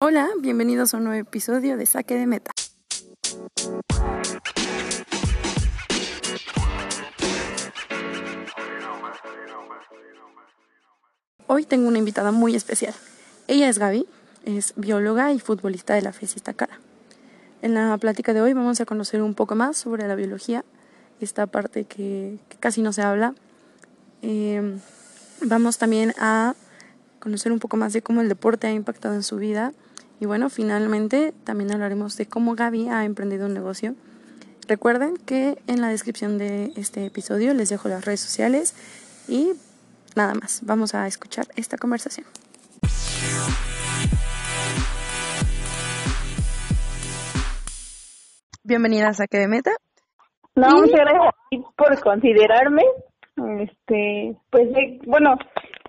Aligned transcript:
Hola, 0.00 0.28
bienvenidos 0.40 0.94
a 0.94 0.98
un 0.98 1.04
nuevo 1.04 1.20
episodio 1.20 1.76
de 1.76 1.84
Saque 1.84 2.14
de 2.14 2.28
Meta. 2.28 2.52
Hoy 11.48 11.64
tengo 11.64 11.88
una 11.88 11.98
invitada 11.98 12.30
muy 12.30 12.54
especial. 12.54 12.94
Ella 13.48 13.68
es 13.68 13.80
Gaby, 13.80 14.06
es 14.44 14.72
bióloga 14.76 15.32
y 15.32 15.40
futbolista 15.40 15.94
de 15.94 16.02
la 16.02 16.12
FES 16.12 16.36
Cara. 16.54 16.78
En 17.60 17.74
la 17.74 17.98
plática 17.98 18.32
de 18.32 18.40
hoy 18.40 18.52
vamos 18.52 18.80
a 18.80 18.86
conocer 18.86 19.20
un 19.20 19.34
poco 19.34 19.56
más 19.56 19.76
sobre 19.76 20.06
la 20.06 20.14
biología, 20.14 20.64
esta 21.20 21.48
parte 21.48 21.86
que, 21.86 22.38
casi 22.60 22.82
no 22.82 22.92
se 22.92 23.02
habla. 23.02 23.34
Eh, 24.22 24.78
vamos 25.42 25.76
también 25.76 26.14
a 26.20 26.54
conocer 27.18 27.50
un 27.50 27.58
poco 27.58 27.76
más 27.76 27.92
de 27.92 28.00
cómo 28.00 28.20
el 28.20 28.28
deporte 28.28 28.68
ha 28.68 28.72
impactado 28.72 29.16
en 29.16 29.24
su 29.24 29.38
vida. 29.38 29.72
Y 30.20 30.26
bueno, 30.26 30.50
finalmente 30.50 31.32
también 31.44 31.72
hablaremos 31.72 32.16
de 32.16 32.26
cómo 32.26 32.54
Gaby 32.54 32.88
ha 32.88 33.04
emprendido 33.04 33.46
un 33.46 33.54
negocio. 33.54 33.94
Recuerden 34.66 35.16
que 35.16 35.58
en 35.66 35.80
la 35.80 35.88
descripción 35.88 36.38
de 36.38 36.72
este 36.76 37.06
episodio 37.06 37.54
les 37.54 37.68
dejo 37.68 37.88
las 37.88 38.04
redes 38.04 38.20
sociales 38.20 38.74
y 39.28 39.52
nada 40.16 40.34
más, 40.34 40.60
vamos 40.64 40.94
a 40.94 41.06
escuchar 41.06 41.46
esta 41.56 41.78
conversación. 41.78 42.26
Bienvenida 48.64 49.08
a 49.08 49.14
Saque 49.14 49.38
de 49.38 49.48
Meta. 49.48 49.70
No, 50.54 50.68
muchas 50.68 51.00
gracias 51.00 51.32
por 51.76 52.00
considerarme. 52.00 52.82
Este, 53.60 54.36
pues 54.50 54.68
bueno, 55.06 55.36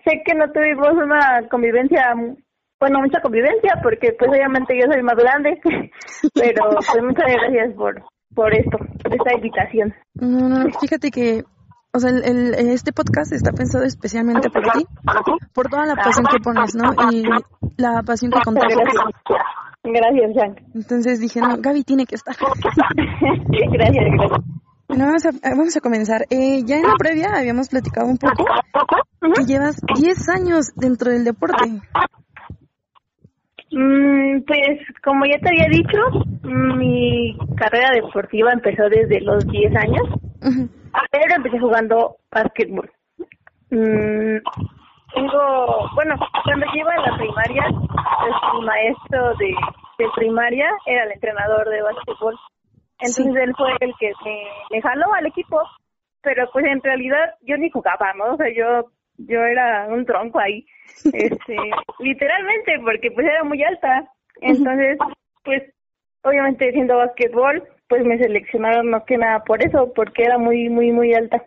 sé 0.06 0.22
que 0.24 0.36
no 0.36 0.52
tuvimos 0.52 0.94
una 0.94 1.50
convivencia, 1.50 2.14
bueno, 2.80 3.00
mucha 3.00 3.22
convivencia, 3.22 3.80
porque 3.84 4.16
pues 4.18 4.30
obviamente 4.32 4.78
yo 4.80 4.92
soy 4.92 5.04
más 5.04 5.16
grande, 5.16 5.60
pero 6.34 6.70
pues 6.72 7.04
muchas 7.04 7.26
gracias 7.34 7.74
por, 7.76 8.02
por 8.34 8.54
esto, 8.54 8.78
por 8.78 9.14
esta 9.14 9.34
invitación. 9.36 9.94
fíjate 10.80 11.12
que, 11.12 11.44
o 11.94 12.00
sea, 12.00 12.12
el, 12.12 12.54
este 12.56 12.94
podcast 12.94 13.34
está 13.34 13.52
pensado 13.52 13.84
especialmente 13.84 14.50
por 14.50 14.64
ti, 14.72 14.86
por 15.54 15.68
toda 15.70 15.86
la 15.86 15.96
pasión 15.96 16.26
que 16.32 16.40
pones, 16.40 16.76
¿no? 16.76 16.94
Y 17.12 17.24
la 17.78 18.02
pasión 18.04 18.32
que 18.32 18.40
contagias. 18.42 18.80
Gracias, 19.84 20.32
Jean. 20.36 20.56
Entonces 20.76 21.20
dije, 21.20 21.40
no, 21.42 21.58
Gaby 21.58 21.84
tiene 21.84 22.06
que 22.06 22.16
estar. 22.16 22.36
gracias, 22.96 23.72
gracias. 23.72 24.42
Bueno, 24.90 25.06
vamos 25.06 25.26
a, 25.26 25.30
vamos 25.56 25.78
a 25.78 25.82
comenzar. 25.82 26.26
Eh, 26.30 26.64
ya 26.66 26.78
en 26.78 26.84
la 26.84 26.96
previa 26.98 27.36
habíamos 27.36 27.70
platicado 27.70 28.08
un 28.08 28.18
poco 28.18 28.44
que 29.36 29.46
llevas 29.46 29.80
10 29.96 30.30
años 30.30 30.72
dentro 30.76 31.12
del 31.12 31.24
deporte. 31.24 31.82
Mm, 33.72 34.42
pues 34.48 34.80
como 35.04 35.26
ya 35.26 35.38
te 35.40 35.50
había 35.50 35.70
dicho, 35.70 35.98
mi 36.44 37.38
carrera 37.56 37.92
deportiva 37.94 38.52
empezó 38.52 38.90
desde 38.90 39.22
los 39.22 39.46
10 39.48 39.76
años. 39.76 40.08
Pero 41.12 41.36
empecé 41.36 41.60
jugando 41.60 42.18
básquetbol. 42.32 42.90
Mm, 43.70 44.38
tengo, 45.14 45.90
bueno, 45.96 46.16
cuando 46.44 46.66
iba 46.74 46.94
a 46.94 47.10
la 47.10 47.18
primaria, 47.18 47.64
pues, 47.70 48.36
mi 48.54 48.66
maestro 48.66 49.36
de, 49.38 49.56
de 50.00 50.10
primaria 50.16 50.70
era 50.86 51.04
el 51.04 51.12
entrenador 51.12 51.70
de 51.70 51.82
básquetbol. 51.82 52.36
Entonces 53.00 53.36
él 53.36 53.54
fue 53.56 53.72
el 53.80 53.94
que 54.00 54.12
me, 54.26 54.44
me 54.72 54.82
jaló 54.82 55.14
al 55.14 55.28
equipo, 55.28 55.62
pero 56.22 56.50
pues 56.52 56.66
en 56.66 56.82
realidad 56.82 57.36
yo 57.42 57.58
ni 57.58 57.70
jugaba, 57.70 58.14
¿no? 58.14 58.34
O 58.34 58.38
sea, 58.38 58.48
yo 58.54 58.90
yo 59.28 59.44
era 59.44 59.88
un 59.88 60.06
tronco 60.06 60.40
ahí, 60.40 60.66
este, 61.06 61.56
literalmente, 62.00 62.80
porque 62.84 63.12
pues 63.12 63.28
era 63.28 63.44
muy 63.44 63.64
alta. 63.64 64.10
Entonces, 64.42 64.98
pues 65.44 65.64
obviamente 66.24 66.72
siendo 66.72 66.98
básquetbol, 66.98 67.64
pues 67.88 68.06
me 68.06 68.18
seleccionaron 68.18 68.90
más 68.90 69.04
que 69.06 69.18
nada 69.18 69.44
por 69.44 69.64
eso, 69.66 69.92
porque 69.94 70.24
era 70.24 70.38
muy, 70.38 70.70
muy, 70.70 70.92
muy 70.92 71.14
alta. 71.14 71.44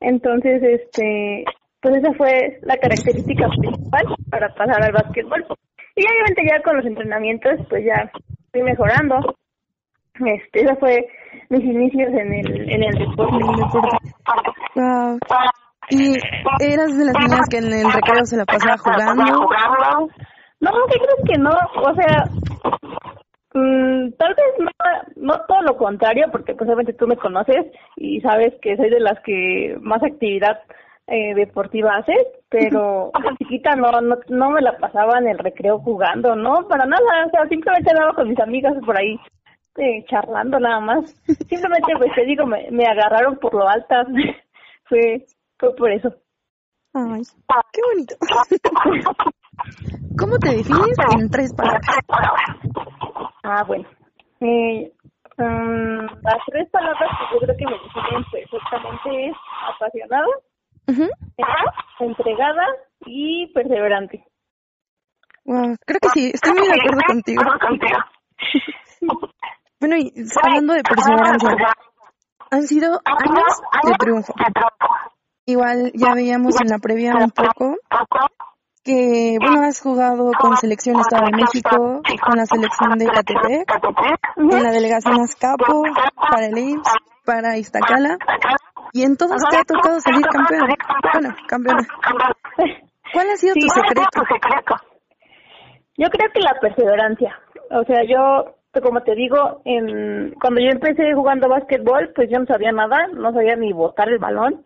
Entonces, 0.00 0.62
este, 0.62 1.44
pues 1.80 1.96
esa 1.96 2.12
fue 2.14 2.58
la 2.62 2.76
característica 2.76 3.48
principal 3.48 4.04
para 4.30 4.54
pasar 4.54 4.82
al 4.82 4.92
básquetbol. 4.92 5.44
Y 5.96 6.02
obviamente 6.06 6.42
ya 6.50 6.62
con 6.62 6.76
los 6.76 6.86
entrenamientos, 6.86 7.52
pues 7.68 7.84
ya 7.84 8.10
fui 8.52 8.62
mejorando. 8.62 9.36
Este, 10.26 10.62
esa 10.62 10.76
fue 10.76 11.08
mis 11.48 11.64
inicios 11.64 12.12
en 12.12 12.34
el, 12.34 12.70
en 12.70 12.82
el 12.82 12.94
deporte. 12.98 13.44
Wow. 14.74 15.18
¿Y 15.90 16.16
eras 16.60 16.96
de 16.96 17.04
las 17.04 17.14
niñas 17.18 17.48
que 17.50 17.58
en 17.58 17.72
el 17.72 17.92
recreo 17.92 18.24
se 18.24 18.36
la 18.36 18.44
pasaba 18.44 18.78
jugando? 18.78 19.24
No, 20.60 20.70
¿qué 20.90 20.98
crees 20.98 21.22
que 21.26 21.38
no? 21.38 21.50
O 21.50 21.94
sea, 21.94 22.24
mm, 23.54 24.12
tal 24.18 24.34
vez 24.34 24.46
no, 24.58 24.70
no 25.16 25.40
todo 25.46 25.62
lo 25.62 25.76
contrario, 25.76 26.26
porque 26.32 26.54
pues 26.54 26.68
obviamente 26.68 26.94
tú 26.94 27.06
me 27.06 27.16
conoces 27.16 27.66
y 27.96 28.20
sabes 28.20 28.54
que 28.62 28.76
soy 28.76 28.90
de 28.90 29.00
las 29.00 29.20
que 29.20 29.76
más 29.80 30.02
actividad 30.02 30.60
eh, 31.06 31.34
deportiva 31.34 31.96
haces, 31.96 32.24
pero 32.48 33.10
chiquita 33.38 33.76
no, 33.76 33.90
no, 34.00 34.16
no 34.28 34.50
me 34.50 34.62
la 34.62 34.78
pasaba 34.78 35.18
en 35.18 35.28
el 35.28 35.38
recreo 35.38 35.78
jugando, 35.80 36.34
no, 36.34 36.66
para 36.66 36.86
nada, 36.86 37.26
o 37.26 37.30
sea, 37.30 37.46
simplemente 37.48 37.90
andaba 37.90 38.14
con 38.14 38.28
mis 38.28 38.40
amigas 38.40 38.74
por 38.86 38.96
ahí 38.96 39.20
eh, 39.76 40.04
charlando 40.08 40.58
nada 40.60 40.80
más. 40.80 41.14
Simplemente, 41.26 41.92
pues 41.98 42.12
te 42.14 42.24
digo, 42.24 42.46
me, 42.46 42.70
me 42.70 42.86
agarraron 42.86 43.36
por 43.36 43.54
lo 43.54 43.68
alta. 43.68 44.06
fue, 44.88 45.24
fue 45.64 45.76
por 45.76 45.90
eso. 45.90 46.08
Ay, 46.94 47.22
qué 47.72 47.80
bonito. 47.92 48.14
¿Cómo 50.18 50.38
te 50.38 50.56
defines 50.56 50.96
en 51.16 51.30
tres 51.30 51.52
palabras? 51.54 51.98
Ah, 53.42 53.64
bueno. 53.66 53.88
Eh, 54.40 54.92
um, 55.38 56.06
las 56.22 56.38
tres 56.46 56.68
palabras 56.70 57.10
que 57.18 57.34
yo 57.34 57.40
creo 57.40 57.56
que 57.56 57.64
me 57.64 57.72
definen 57.72 58.24
perfectamente 58.30 59.28
es 59.28 59.36
apasionada, 59.74 60.26
entregada 62.00 62.66
y 63.06 63.52
perseverante. 63.52 64.24
Wow, 65.44 65.76
creo 65.84 65.98
que 66.00 66.08
sí, 66.10 66.30
estoy 66.32 66.52
muy 66.52 66.66
de 66.66 66.74
acuerdo 66.74 67.00
contigo. 67.06 67.42
Bueno, 69.80 69.96
y 69.98 70.10
hablando 70.42 70.72
de 70.72 70.82
perseverancia, 70.82 71.50
han 72.50 72.62
sido 72.62 73.00
años 73.04 73.60
de 73.82 73.92
triunfo. 73.98 74.32
Igual 75.46 75.92
ya 75.94 76.14
veíamos 76.14 76.58
en 76.60 76.68
la 76.68 76.78
previa 76.78 77.14
un 77.16 77.30
poco 77.30 77.76
que, 78.82 79.38
bueno, 79.40 79.62
has 79.62 79.80
jugado 79.80 80.30
con 80.38 80.56
selección 80.56 81.00
Estado 81.00 81.26
de 81.26 81.36
México, 81.36 82.02
con 82.24 82.36
la 82.36 82.46
selección 82.46 82.98
de 82.98 83.06
Catepec, 83.06 83.70
en 84.36 84.62
la 84.62 84.70
delegación 84.70 85.20
Azcapo, 85.20 85.82
para 86.30 86.46
el 86.46 86.58
IMSS, 86.58 86.92
para 87.24 87.56
Iztacala, 87.56 88.18
y 88.92 89.04
en 89.04 89.16
todos 89.16 89.42
te 89.50 89.56
ha 89.56 89.64
tocado 89.64 90.00
salir 90.00 90.26
campeón. 90.26 90.68
Bueno, 91.12 91.34
campeona. 91.48 91.82
¿Cuál 93.12 93.30
ha 93.30 93.36
sido 93.36 93.54
tu 93.54 93.68
secreto? 93.68 94.20
Yo 95.96 96.08
creo 96.10 96.30
que 96.32 96.40
la 96.40 96.58
perseverancia. 96.60 97.38
O 97.70 97.84
sea, 97.84 98.02
yo 98.06 98.54
como 98.80 99.02
te 99.02 99.14
digo, 99.14 99.60
en, 99.64 100.34
cuando 100.40 100.60
yo 100.60 100.70
empecé 100.70 101.12
jugando 101.14 101.48
básquetbol, 101.48 102.12
pues 102.14 102.28
yo 102.30 102.38
no 102.38 102.46
sabía 102.46 102.72
nada, 102.72 103.06
no 103.14 103.32
sabía 103.32 103.56
ni 103.56 103.72
botar 103.72 104.08
el 104.08 104.18
balón. 104.18 104.64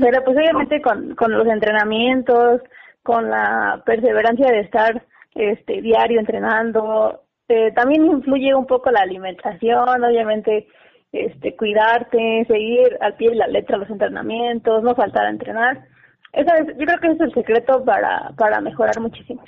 Pero 0.00 0.24
pues 0.24 0.36
obviamente 0.36 0.80
con, 0.80 1.14
con 1.14 1.32
los 1.32 1.46
entrenamientos, 1.46 2.62
con 3.02 3.30
la 3.30 3.82
perseverancia 3.84 4.50
de 4.50 4.60
estar 4.60 5.04
este 5.34 5.80
diario 5.80 6.20
entrenando, 6.20 7.22
eh, 7.48 7.72
también 7.72 8.06
influye 8.06 8.54
un 8.54 8.66
poco 8.66 8.90
la 8.90 9.00
alimentación, 9.00 10.04
obviamente 10.04 10.68
este 11.12 11.56
cuidarte, 11.56 12.44
seguir 12.46 12.96
al 13.00 13.16
pie 13.16 13.30
de 13.30 13.36
la 13.36 13.46
letra 13.46 13.76
los 13.76 13.90
entrenamientos, 13.90 14.82
no 14.82 14.94
faltar 14.94 15.26
a 15.26 15.30
entrenar. 15.30 15.84
Esa 16.32 16.56
es, 16.56 16.68
yo 16.78 16.86
creo 16.86 16.98
que 16.98 17.08
ese 17.08 17.16
es 17.16 17.20
el 17.20 17.34
secreto 17.34 17.84
para, 17.84 18.32
para 18.38 18.58
mejorar 18.60 18.98
muchísimo. 19.00 19.42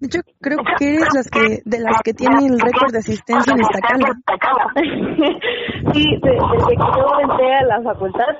Yo 0.00 0.20
creo 0.42 0.58
que 0.78 0.96
eres 0.96 1.08
las 1.14 1.30
que, 1.30 1.62
de 1.64 1.80
las 1.80 2.02
que 2.02 2.12
tienen 2.12 2.52
el 2.52 2.60
récord 2.60 2.92
de 2.92 2.98
asistencia 2.98 3.54
en 3.54 3.60
esta 3.60 3.78
sí, 5.94 6.18
desde 6.20 6.66
que 6.68 6.76
yo 6.76 7.20
entré 7.22 7.54
a 7.54 7.64
la 7.64 7.80
facultad, 7.80 8.36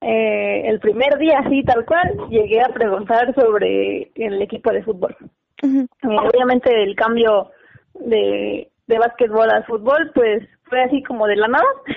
eh, 0.00 0.62
el 0.66 0.80
primer 0.80 1.18
día, 1.18 1.40
así 1.44 1.62
tal 1.62 1.84
cual, 1.84 2.28
llegué 2.30 2.60
a 2.62 2.68
preguntar 2.68 3.34
sobre 3.34 4.10
el 4.14 4.40
equipo 4.42 4.72
de 4.72 4.82
fútbol. 4.82 5.16
Eh, 5.62 5.86
obviamente 6.02 6.82
el 6.82 6.96
cambio 6.96 7.50
de, 7.94 8.70
de 8.86 8.98
básquetbol 8.98 9.50
al 9.50 9.64
fútbol, 9.64 10.10
pues 10.14 10.42
fue 10.64 10.82
así 10.82 11.02
como 11.02 11.26
de 11.26 11.36
la 11.36 11.48
nada. 11.48 11.68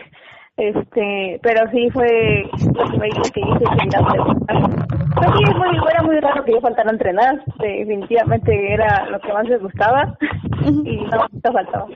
Este, 0.56 1.40
pero 1.42 1.68
sí 1.72 1.90
fue 1.90 2.44
lo 2.76 2.92
que 2.92 2.98
me 3.00 3.08
hice 3.08 3.32
que 3.32 3.40
hice 3.40 4.04
preguntar. 4.12 4.70
Pues 5.16 5.30
sí, 5.36 5.56
muy, 5.56 5.78
era 5.90 6.04
muy 6.04 6.20
raro 6.20 6.46
que 6.46 6.52
yo 6.52 6.62
faltara 6.62 6.92
a 6.92 6.94
entrenar. 6.94 7.44
Definitivamente 7.58 8.72
era 8.72 9.08
lo 9.10 9.20
que 9.20 9.34
más 9.34 9.48
me 9.48 9.58
gustaba 9.58 10.16
y 10.62 10.98
no, 10.98 11.28
me 11.32 11.52
faltaba. 11.52 11.88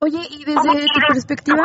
Oye, 0.00 0.18
y 0.30 0.44
desde 0.44 0.86
tu 0.86 1.00
perspectiva, 1.08 1.62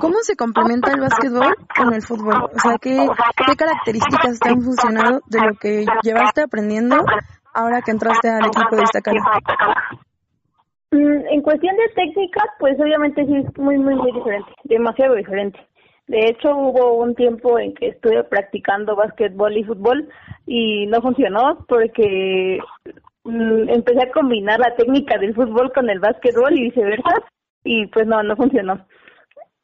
¿cómo 0.00 0.16
se 0.22 0.36
complementa 0.36 0.92
el 0.92 1.00
básquetbol 1.00 1.54
con 1.76 1.92
el 1.92 2.02
fútbol? 2.02 2.50
O 2.54 2.58
sea, 2.58 2.76
¿qué, 2.80 3.06
qué 3.46 3.56
características 3.56 4.38
te 4.40 4.48
han 4.48 4.62
funcionado 4.62 5.20
de 5.26 5.40
lo 5.40 5.54
que 5.54 5.84
llevaste 6.02 6.42
aprendiendo 6.42 6.96
ahora 7.52 7.82
que 7.82 7.90
entraste 7.90 8.30
al 8.30 8.46
equipo 8.46 8.76
de 8.76 8.82
Iztacala? 8.82 9.20
Mm, 10.92 11.26
en 11.30 11.42
cuestión 11.42 11.76
de 11.76 11.88
técnica, 11.94 12.42
pues 12.58 12.80
obviamente 12.80 13.24
sí 13.26 13.36
es 13.36 13.58
muy, 13.58 13.78
muy, 13.78 13.94
muy 13.94 14.12
diferente, 14.12 14.50
demasiado 14.64 15.14
diferente. 15.14 15.60
De 16.08 16.18
hecho, 16.26 16.56
hubo 16.56 16.94
un 16.94 17.14
tiempo 17.14 17.58
en 17.58 17.74
que 17.74 17.88
estuve 17.88 18.24
practicando 18.24 18.96
básquetbol 18.96 19.56
y 19.56 19.64
fútbol 19.64 20.08
y 20.46 20.86
no 20.86 21.00
funcionó 21.00 21.64
porque 21.68 22.58
mm, 23.24 23.68
empecé 23.68 24.02
a 24.02 24.10
combinar 24.10 24.58
la 24.58 24.74
técnica 24.74 25.18
del 25.18 25.34
fútbol 25.34 25.70
con 25.72 25.88
el 25.88 26.00
básquetbol 26.00 26.58
y 26.58 26.64
viceversa 26.64 27.22
y 27.64 27.86
pues 27.86 28.06
no, 28.06 28.22
no 28.22 28.36
funcionó. 28.36 28.86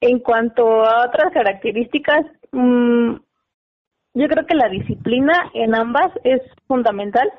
En 0.00 0.18
cuanto 0.20 0.84
a 0.84 1.06
otras 1.06 1.32
características, 1.32 2.26
mm, 2.52 3.14
yo 4.14 4.28
creo 4.28 4.46
que 4.46 4.54
la 4.54 4.68
disciplina 4.68 5.50
en 5.54 5.74
ambas 5.74 6.08
es 6.24 6.40
fundamental. 6.66 7.30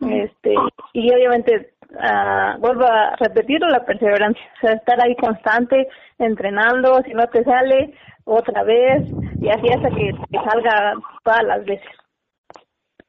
Este, 0.00 0.54
y 0.92 1.12
obviamente 1.12 1.72
uh, 1.90 2.60
vuelvo 2.60 2.84
a 2.84 3.16
repetirlo, 3.16 3.68
la 3.68 3.84
perseverancia, 3.84 4.42
o 4.56 4.60
sea, 4.60 4.74
estar 4.74 5.00
ahí 5.02 5.16
constante, 5.16 5.88
entrenando, 6.18 7.02
si 7.04 7.12
no 7.14 7.26
te 7.26 7.42
sale, 7.42 7.94
otra 8.24 8.62
vez, 8.62 9.08
y 9.40 9.48
así 9.48 9.66
hasta 9.74 9.90
que 9.90 10.12
te 10.30 10.38
salga 10.48 10.94
todas 11.24 11.42
las 11.44 11.64
veces. 11.64 11.88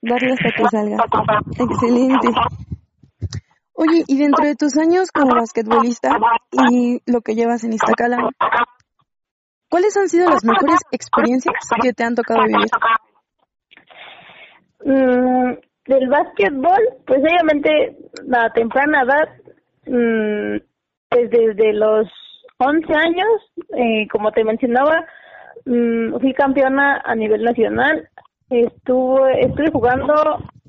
Darle 0.01 0.33
hasta 0.33 0.51
que 0.51 0.63
salga. 0.65 0.97
Excelente. 1.59 2.29
Oye, 3.81 4.03
y 4.07 4.17
dentro 4.17 4.45
de 4.45 4.55
tus 4.55 4.77
años 4.77 5.09
como 5.09 5.35
basquetbolista 5.35 6.09
y 6.69 7.01
lo 7.09 7.21
que 7.21 7.33
llevas 7.33 7.63
en 7.63 7.71
Iztacala, 7.71 8.29
¿cuáles 9.69 9.95
han 9.95 10.09
sido 10.09 10.29
las 10.29 10.43
mejores 10.43 10.81
experiencias 10.91 11.55
que 11.81 11.93
te 11.93 12.03
han 12.03 12.13
tocado 12.13 12.41
vivir? 12.43 12.67
Mm, 14.83 15.53
del 15.85 16.09
básquetbol, 16.09 16.81
pues 17.07 17.21
obviamente 17.21 17.95
la 18.25 18.51
temprana 18.51 19.03
edad, 19.03 19.29
mm, 19.85 20.57
pues 21.07 21.29
desde 21.29 21.71
los 21.71 22.05
11 22.57 22.93
años, 22.93 23.29
eh, 23.77 24.09
como 24.11 24.33
te 24.33 24.43
mencionaba, 24.43 25.05
mm, 25.65 26.19
fui 26.19 26.33
campeona 26.33 27.01
a 27.05 27.15
nivel 27.15 27.45
nacional. 27.45 28.09
Estuve, 28.49 29.39
estuve 29.39 29.71
jugando 29.71 30.13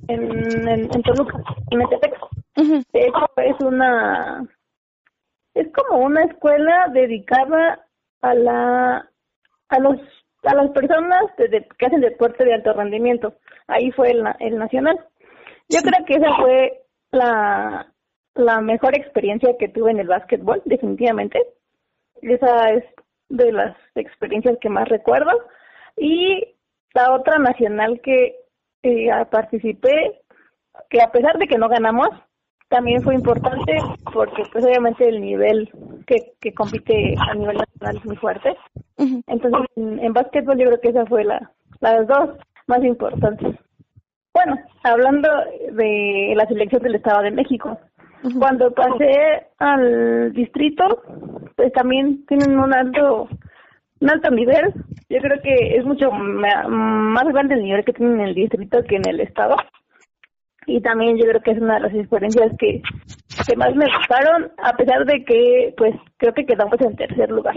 en, 0.07 0.69
en, 0.69 1.03
Toluca, 1.03 1.43
en 1.73 1.79
Metepec. 1.79 2.15
De 2.57 2.83
hecho, 2.95 3.27
es 3.37 3.61
una, 3.61 4.47
es 5.55 5.69
como 5.73 6.05
una 6.05 6.23
escuela 6.25 6.89
dedicada 6.93 7.87
a 8.23 8.35
la, 8.35 9.11
a 9.69 9.79
los, 9.79 9.97
a 10.45 10.55
las 10.55 10.71
personas 10.71 11.25
que 11.37 11.87
hacen 11.87 12.01
deporte 12.01 12.45
de 12.45 12.55
alto 12.55 12.73
rendimiento. 12.73 13.35
Ahí 13.67 13.91
fue 13.93 14.11
el, 14.11 14.25
el 14.41 14.59
nacional. 14.59 14.99
Yo 15.69 15.81
creo 15.81 16.05
que 16.05 16.15
esa 16.15 16.35
fue 16.37 16.83
la, 17.13 17.93
la 18.35 18.61
mejor 18.61 18.97
experiencia 18.97 19.57
que 19.59 19.69
tuve 19.69 19.93
en 19.93 20.01
el 20.01 20.09
básquetbol, 20.09 20.63
definitivamente. 20.65 21.41
Esa 22.23 22.71
es 22.71 22.85
de 23.29 23.53
las 23.53 23.77
experiencias 23.95 24.59
que 24.61 24.69
más 24.69 24.89
recuerdo. 24.89 25.31
Y 25.97 26.57
la 26.95 27.13
otra 27.13 27.39
nacional 27.39 28.01
que 28.03 28.37
eh, 28.83 29.11
participé, 29.31 30.21
que 30.89 31.01
a 31.01 31.13
pesar 31.13 31.39
de 31.39 31.47
que 31.47 31.59
no 31.59 31.69
ganamos, 31.69 32.09
también 32.71 33.03
fue 33.03 33.15
importante 33.15 33.79
porque 34.13 34.45
pues 34.53 34.65
obviamente 34.65 35.07
el 35.07 35.21
nivel 35.21 35.69
que, 36.07 36.33
que 36.41 36.55
compite 36.55 37.15
a 37.19 37.35
nivel 37.35 37.59
nacional 37.59 37.97
es 37.97 38.05
muy 38.07 38.17
fuerte. 38.17 38.57
Entonces 38.97 39.61
en, 39.77 39.99
en 39.99 40.13
básquetbol 40.13 40.57
yo 40.57 40.67
creo 40.67 40.81
que 40.81 40.89
esa 40.89 41.05
fue 41.07 41.25
la 41.25 41.51
las 41.81 42.07
dos 42.07 42.31
más 42.67 42.83
importantes. 42.85 43.57
Bueno, 44.33 44.57
hablando 44.85 45.29
de 45.73 46.35
la 46.37 46.47
selección 46.47 46.83
del 46.83 46.95
Estado 46.95 47.23
de 47.23 47.33
México, 47.33 47.79
cuando 48.39 48.73
pasé 48.73 49.49
al 49.59 50.33
distrito, 50.33 51.03
pues 51.57 51.73
también 51.73 52.25
tienen 52.27 52.59
un 52.59 52.73
alto 52.73 53.29
un 54.01 54.11
alto 54.11 54.31
nivel. 54.31 54.73
Yo 55.09 55.19
creo 55.19 55.41
que 55.43 55.77
es 55.77 55.85
mucho 55.85 56.11
más 56.13 57.27
grande 57.29 57.55
el 57.55 57.65
nivel 57.65 57.85
que 57.85 57.93
tienen 57.93 58.21
en 58.21 58.29
el 58.29 58.35
distrito 58.35 58.83
que 58.85 58.97
en 58.97 59.09
el 59.09 59.21
estado. 59.21 59.57
Y 60.67 60.81
también 60.81 61.17
yo 61.17 61.25
creo 61.25 61.41
que 61.43 61.53
es 61.53 61.61
una 61.61 61.75
de 61.75 61.81
las 61.81 61.95
experiencias 61.95 62.53
que, 62.59 62.83
que 63.47 63.57
más 63.57 63.75
me 63.75 63.87
gustaron, 63.87 64.53
a 64.63 64.73
pesar 64.77 65.05
de 65.05 65.25
que, 65.25 65.75
pues, 65.77 65.95
creo 66.19 66.35
que 66.35 66.47
quedamos 66.47 66.81
en 66.81 66.97
tercer 66.97 67.31
lugar. 67.31 67.57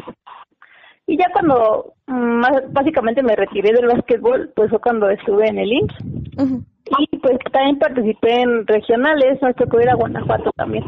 Y 1.05 1.17
ya 1.17 1.25
cuando 1.33 1.93
más 2.07 2.71
básicamente 2.71 3.21
me 3.21 3.35
retiré 3.35 3.73
del 3.73 3.87
básquetbol, 3.87 4.51
pues 4.55 4.69
fue 4.69 4.79
cuando 4.79 5.09
estuve 5.09 5.47
en 5.47 5.59
el 5.59 5.73
IMSS. 5.73 6.65
Y 6.99 7.17
pues 7.17 7.37
también 7.51 7.79
participé 7.79 8.41
en 8.41 8.65
regionales, 8.67 9.41
nos 9.41 9.55
tocó 9.55 9.81
ir 9.81 9.89
a 9.89 9.95
Guanajuato 9.95 10.51
también. 10.55 10.85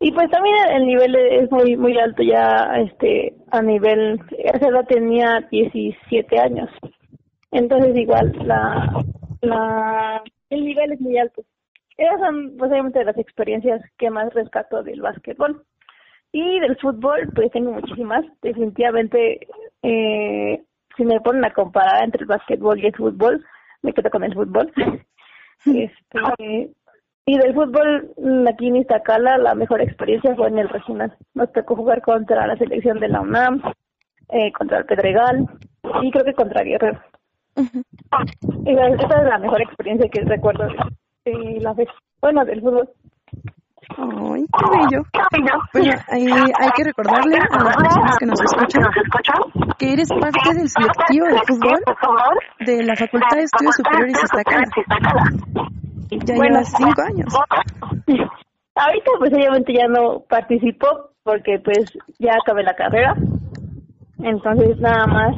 Y 0.00 0.10
pues 0.12 0.30
también 0.30 0.56
el 0.74 0.86
nivel 0.86 1.14
es 1.14 1.50
muy 1.50 1.76
muy 1.76 1.96
alto 1.98 2.22
ya 2.22 2.74
este 2.76 3.34
a 3.50 3.62
nivel 3.62 4.20
esa 4.36 4.68
edad 4.68 4.86
tenía 4.88 5.46
17 5.50 6.38
años. 6.40 6.70
Entonces 7.50 7.96
igual 7.96 8.32
la 8.44 9.04
la 9.42 10.22
el 10.54 10.64
nivel 10.64 10.92
es 10.92 11.00
muy 11.00 11.18
alto. 11.18 11.42
Esas 11.96 12.20
son 12.20 12.56
posiblemente 12.56 13.04
las 13.04 13.18
experiencias 13.18 13.82
que 13.98 14.10
más 14.10 14.32
rescato 14.34 14.82
del 14.82 15.00
básquetbol. 15.00 15.64
Y 16.32 16.60
del 16.60 16.76
fútbol, 16.78 17.28
pues 17.34 17.50
tengo 17.50 17.72
muchísimas. 17.72 18.24
Definitivamente, 18.40 19.46
eh, 19.82 20.62
si 20.96 21.04
me 21.04 21.20
ponen 21.20 21.44
a 21.44 21.52
comparar 21.52 22.04
entre 22.04 22.22
el 22.22 22.26
básquetbol 22.26 22.78
y 22.78 22.86
el 22.86 22.96
fútbol, 22.96 23.44
me 23.82 23.92
quedo 23.92 24.10
con 24.10 24.24
el 24.24 24.34
fútbol. 24.34 24.72
este, 25.66 26.70
y 27.26 27.38
del 27.38 27.54
fútbol, 27.54 28.12
mm, 28.16 28.48
aquí 28.48 28.68
en 28.68 28.76
Iztacala, 28.76 29.38
la 29.38 29.54
mejor 29.54 29.80
experiencia 29.80 30.34
fue 30.34 30.48
en 30.48 30.58
el 30.58 30.68
regional. 30.68 31.16
Nos 31.34 31.52
tocó 31.52 31.76
jugar 31.76 32.00
contra 32.00 32.46
la 32.46 32.56
selección 32.56 32.98
de 32.98 33.08
la 33.08 33.20
UNAM, 33.20 33.62
eh, 34.30 34.50
contra 34.52 34.78
el 34.78 34.86
Pedregal 34.86 35.46
y 36.02 36.10
creo 36.10 36.24
que 36.24 36.34
contra 36.34 36.64
Guerrero. 36.64 37.00
Esa 37.54 38.86
es 38.88 39.28
la 39.28 39.38
mejor 39.38 39.62
experiencia 39.62 40.08
que 40.10 40.22
recuerdo 40.22 40.64
de 41.24 41.58
la 41.60 41.72
vez. 41.74 41.88
Bueno, 42.20 42.44
del 42.44 42.60
fútbol. 42.60 42.88
Ay, 43.96 44.46
qué 44.58 44.64
bello. 44.70 45.02
Bueno, 45.72 45.92
ahí 46.08 46.26
hay 46.58 46.70
que 46.76 46.84
recordarle 46.84 47.36
a 47.36 47.64
las 47.64 47.76
personas 47.76 48.16
que 48.18 48.26
nos 48.26 48.40
escuchan 48.40 48.82
que 49.78 49.92
eres 49.92 50.08
parte 50.08 50.54
del 50.54 50.68
selectivo 50.68 51.26
de 51.26 51.38
fútbol 51.46 51.80
de 52.60 52.82
la 52.84 52.96
Facultad 52.96 53.36
de 53.36 53.42
Estudios 53.42 53.76
Superiores 53.76 54.22
Iztacala. 54.22 54.64
Ya 56.10 56.34
llevas 56.34 56.72
cinco 56.76 57.02
años. 57.02 57.34
Ahorita 58.74 59.10
pues 59.18 59.32
obviamente 59.34 59.74
ya 59.74 59.86
no 59.88 60.20
participo 60.28 60.86
porque 61.22 61.58
pues 61.62 61.92
ya 62.18 62.32
acabé 62.40 62.62
la 62.62 62.74
carrera. 62.74 63.14
Entonces 64.18 64.78
nada 64.78 65.06
más 65.06 65.36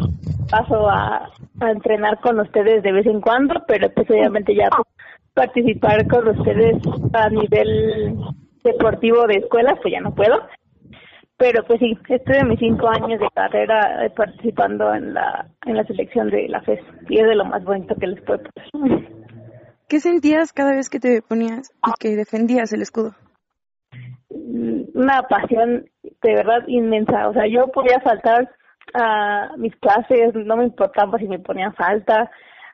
paso 0.51 0.89
a, 0.89 1.31
a 1.65 1.73
entrenar 1.73 2.21
con 2.21 2.39
ustedes 2.41 2.83
de 2.83 2.93
vez 2.93 3.07
en 3.07 3.21
cuando, 3.21 3.55
pero 3.67 3.91
pues 3.91 4.09
obviamente 4.11 4.55
ya 4.55 4.69
participar 5.35 6.07
con 6.09 6.29
ustedes 6.29 6.77
a 7.13 7.29
nivel 7.29 8.17
deportivo 8.63 9.27
de 9.27 9.37
escuelas, 9.37 9.79
pues 9.83 9.93
ya 9.93 10.01
no 10.01 10.15
puedo. 10.15 10.41
Pero 11.37 11.65
pues 11.65 11.81
sí, 11.81 11.99
estuve 12.09 12.45
mis 12.45 12.61
cinco 12.61 12.89
años 12.89 13.21
de 13.21 13.29
carrera 13.35 14.09
participando 14.17 14.95
en 14.95 15.15
la 15.15 15.47
en 15.67 15.77
la 15.77 15.85
selección 15.85 16.31
de 16.31 16.49
la 16.49 16.61
FES 16.63 16.81
y 17.09 17.19
es 17.19 17.27
de 17.27 17.35
lo 17.35 17.45
más 17.45 17.65
bonito 17.65 17.97
que 17.97 18.07
les 18.07 18.23
puedo 18.23 18.41
poner. 18.71 19.09
¿Qué 19.89 20.01
sentías 20.01 20.53
cada 20.53 20.75
vez 20.75 20.89
que 20.89 21.01
te 21.01 21.23
ponías 21.23 21.73
y 21.87 21.91
que 21.99 22.17
defendías 22.17 22.73
el 22.73 22.83
escudo? 22.83 23.15
Mm, 24.31 24.83
una 24.95 25.23
pasión 25.23 25.87
de 26.23 26.35
verdad 26.35 26.63
inmensa. 26.69 27.29
O 27.29 27.33
sea, 27.33 27.47
yo 27.47 27.67
podía 27.69 28.01
faltar 28.01 28.51
a 28.95 29.51
mis 29.59 29.75
clases, 29.77 30.35
no 30.35 30.57
me 30.57 30.65
importaba 30.65 31.19
si 31.19 31.27
me 31.27 31.41
ponían 31.41 31.75
falta, 31.75 32.31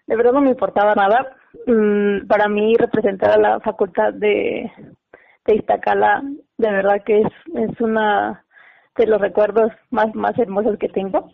de 0.06 0.16
verdad 0.16 0.32
no 0.32 0.40
me 0.42 0.50
importaba 0.50 0.94
nada. 0.94 1.36
Mm, 1.66 2.26
para 2.26 2.48
mí 2.48 2.76
representar 2.76 3.32
a 3.32 3.38
la 3.38 3.60
facultad 3.60 4.12
de, 4.12 4.70
de 5.46 5.54
Iztacala, 5.54 6.22
de 6.58 6.70
verdad 6.70 7.02
que 7.04 7.22
es, 7.22 7.32
es 7.54 7.80
una 7.80 8.44
de 8.96 9.06
los 9.06 9.20
recuerdos 9.20 9.72
más, 9.90 10.14
más 10.14 10.38
hermosos 10.38 10.78
que 10.78 10.88
tengo. 10.88 11.32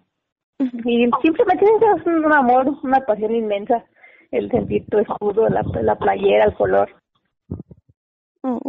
Y 0.59 1.11
simplemente 1.23 1.65
es 1.65 2.07
un 2.07 2.33
amor, 2.33 2.67
una 2.83 3.01
pasión 3.01 3.35
inmensa, 3.35 3.85
el 4.31 4.51
sentir 4.51 4.87
tu 4.89 4.99
escudo, 4.99 5.49
la, 5.49 5.63
la 5.83 5.97
playera, 5.97 6.45
el 6.45 6.55
color. 6.55 6.89
Oh, 8.43 8.61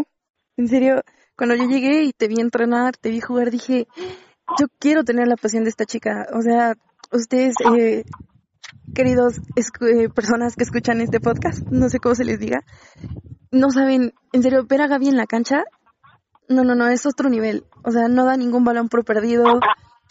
en 0.57 0.67
serio, 0.67 1.01
cuando 1.38 1.55
yo 1.55 1.65
llegué 1.65 2.03
y 2.03 2.12
te 2.12 2.27
vi 2.27 2.41
entrenar, 2.41 2.97
te 2.97 3.09
vi 3.09 3.21
jugar, 3.21 3.51
dije, 3.51 3.88
yo 4.59 4.67
quiero 4.79 5.03
tener 5.03 5.27
la 5.27 5.35
pasión 5.35 5.63
de 5.63 5.69
esta 5.69 5.85
chica. 5.85 6.27
O 6.33 6.41
sea, 6.41 6.75
ustedes 7.11 7.55
eh, 7.75 8.03
queridos 8.93 9.39
eh, 9.55 10.09
personas 10.09 10.55
que 10.55 10.63
escuchan 10.63 11.01
este 11.01 11.19
podcast, 11.19 11.61
no 11.69 11.89
sé 11.89 11.99
cómo 11.99 12.15
se 12.15 12.25
les 12.25 12.39
diga, 12.39 12.61
no 13.51 13.69
saben, 13.71 14.13
en 14.33 14.43
serio, 14.43 14.65
ver 14.67 14.81
a 14.81 14.87
Gaby 14.87 15.09
en 15.09 15.17
la 15.17 15.27
cancha, 15.27 15.63
no, 16.49 16.63
no, 16.63 16.75
no, 16.75 16.87
es 16.87 17.05
otro 17.05 17.29
nivel. 17.29 17.65
O 17.83 17.91
sea, 17.91 18.07
no 18.07 18.25
da 18.25 18.37
ningún 18.37 18.63
balón 18.63 18.89
por 18.89 19.03
perdido, 19.03 19.59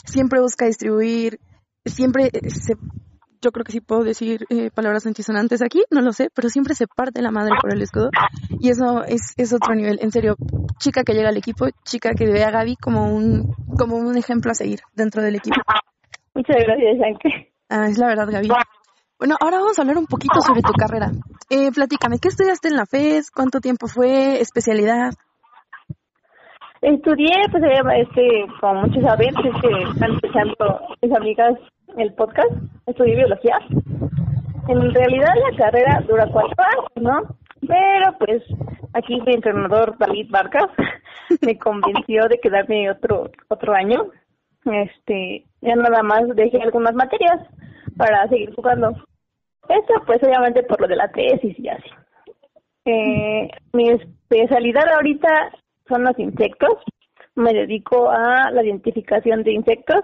siempre 0.04 0.40
busca 0.40 0.66
distribuir, 0.66 1.40
siempre 1.84 2.30
se 2.48 2.76
yo 3.40 3.50
creo 3.50 3.64
que 3.64 3.72
sí 3.72 3.80
puedo 3.80 4.02
decir 4.02 4.46
eh, 4.50 4.70
palabras 4.74 5.06
antisonantes 5.06 5.62
aquí, 5.62 5.82
no 5.90 6.00
lo 6.00 6.12
sé, 6.12 6.28
pero 6.34 6.48
siempre 6.48 6.74
se 6.74 6.86
parte 6.86 7.22
la 7.22 7.30
madre 7.30 7.52
por 7.60 7.72
el 7.72 7.82
escudo 7.82 8.10
y 8.60 8.70
eso 8.70 9.04
es, 9.04 9.34
es 9.36 9.52
otro 9.52 9.74
nivel, 9.74 9.98
en 10.00 10.10
serio, 10.10 10.36
chica 10.78 11.02
que 11.04 11.14
llega 11.14 11.28
al 11.28 11.36
equipo, 11.36 11.66
chica 11.84 12.12
que 12.14 12.26
ve 12.26 12.44
a 12.44 12.50
Gaby 12.50 12.76
como 12.76 13.14
un, 13.14 13.54
como 13.78 13.96
un 13.96 14.16
ejemplo 14.16 14.50
a 14.50 14.54
seguir 14.54 14.80
dentro 14.94 15.22
del 15.22 15.36
equipo. 15.36 15.56
Muchas 16.34 16.56
gracias, 16.56 16.98
Yankee. 16.98 17.48
Ah, 17.68 17.88
es 17.88 17.98
la 17.98 18.08
verdad, 18.08 18.28
Gaby. 18.30 18.48
Bueno, 19.18 19.36
ahora 19.40 19.58
vamos 19.58 19.78
a 19.78 19.82
hablar 19.82 19.96
un 19.96 20.06
poquito 20.06 20.40
sobre 20.40 20.60
tu 20.60 20.72
carrera. 20.72 21.10
Eh, 21.48 21.70
platícame, 21.72 22.18
¿qué 22.20 22.28
estudiaste 22.28 22.68
en 22.68 22.76
la 22.76 22.84
FES? 22.84 23.30
¿Cuánto 23.30 23.60
tiempo 23.60 23.86
fue? 23.88 24.40
¿Especialidad? 24.40 25.12
Estudié, 26.82 27.34
pues, 27.50 27.64
este, 27.96 28.44
como 28.60 28.82
muchos 28.82 29.02
saben, 29.02 29.28
es 29.28 29.60
que 29.62 29.90
están 29.90 30.12
escuchando 30.12 30.80
mis 31.00 31.16
amigas 31.16 31.54
el 31.96 32.12
podcast, 32.14 32.50
estudié 32.86 33.16
biología. 33.16 33.58
En 34.68 34.94
realidad 34.94 35.32
la 35.50 35.56
carrera 35.56 36.04
dura 36.06 36.26
cuatro 36.30 36.64
años, 36.64 36.90
¿no? 36.96 37.36
Pero 37.66 38.18
pues 38.18 38.42
aquí 38.92 39.20
mi 39.22 39.34
entrenador 39.34 39.96
David 39.98 40.28
Vargas 40.30 40.68
me 41.42 41.58
convenció 41.58 42.28
de 42.28 42.38
quedarme 42.38 42.90
otro 42.90 43.30
otro 43.48 43.74
año. 43.74 44.10
Este, 44.64 45.44
ya 45.60 45.76
nada 45.76 46.02
más 46.02 46.22
dejé 46.34 46.60
algunas 46.60 46.94
materias 46.94 47.40
para 47.96 48.28
seguir 48.28 48.54
jugando. 48.54 48.90
Esto 49.68 49.94
pues 50.06 50.22
obviamente 50.22 50.62
por 50.64 50.80
lo 50.80 50.88
de 50.88 50.96
la 50.96 51.08
tesis 51.08 51.58
y 51.58 51.68
así. 51.68 51.90
Eh, 52.84 53.50
mi 53.72 53.90
especialidad 53.90 54.88
ahorita 54.94 55.50
son 55.88 56.04
los 56.04 56.18
insectos. 56.18 56.78
Me 57.34 57.52
dedico 57.52 58.10
a 58.10 58.50
la 58.50 58.62
identificación 58.62 59.42
de 59.42 59.52
insectos 59.52 60.02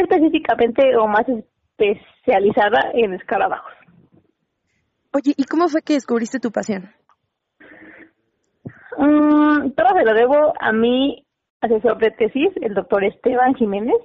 específicamente 0.00 0.96
o 0.96 1.06
más 1.06 1.24
especializada 1.28 2.90
en 2.94 3.14
escarabajos. 3.14 3.72
Oye, 5.12 5.34
¿y 5.36 5.44
cómo 5.44 5.68
fue 5.68 5.82
que 5.82 5.94
descubriste 5.94 6.40
tu 6.40 6.50
pasión? 6.50 6.90
Mm, 8.98 9.70
todo 9.70 9.88
se 9.96 10.04
lo 10.04 10.14
debo 10.14 10.52
a 10.60 10.72
mi 10.72 11.24
asesor 11.60 11.98
de 11.98 12.10
tesis, 12.12 12.50
el 12.60 12.74
doctor 12.74 13.04
Esteban 13.04 13.54
Jiménez. 13.54 13.96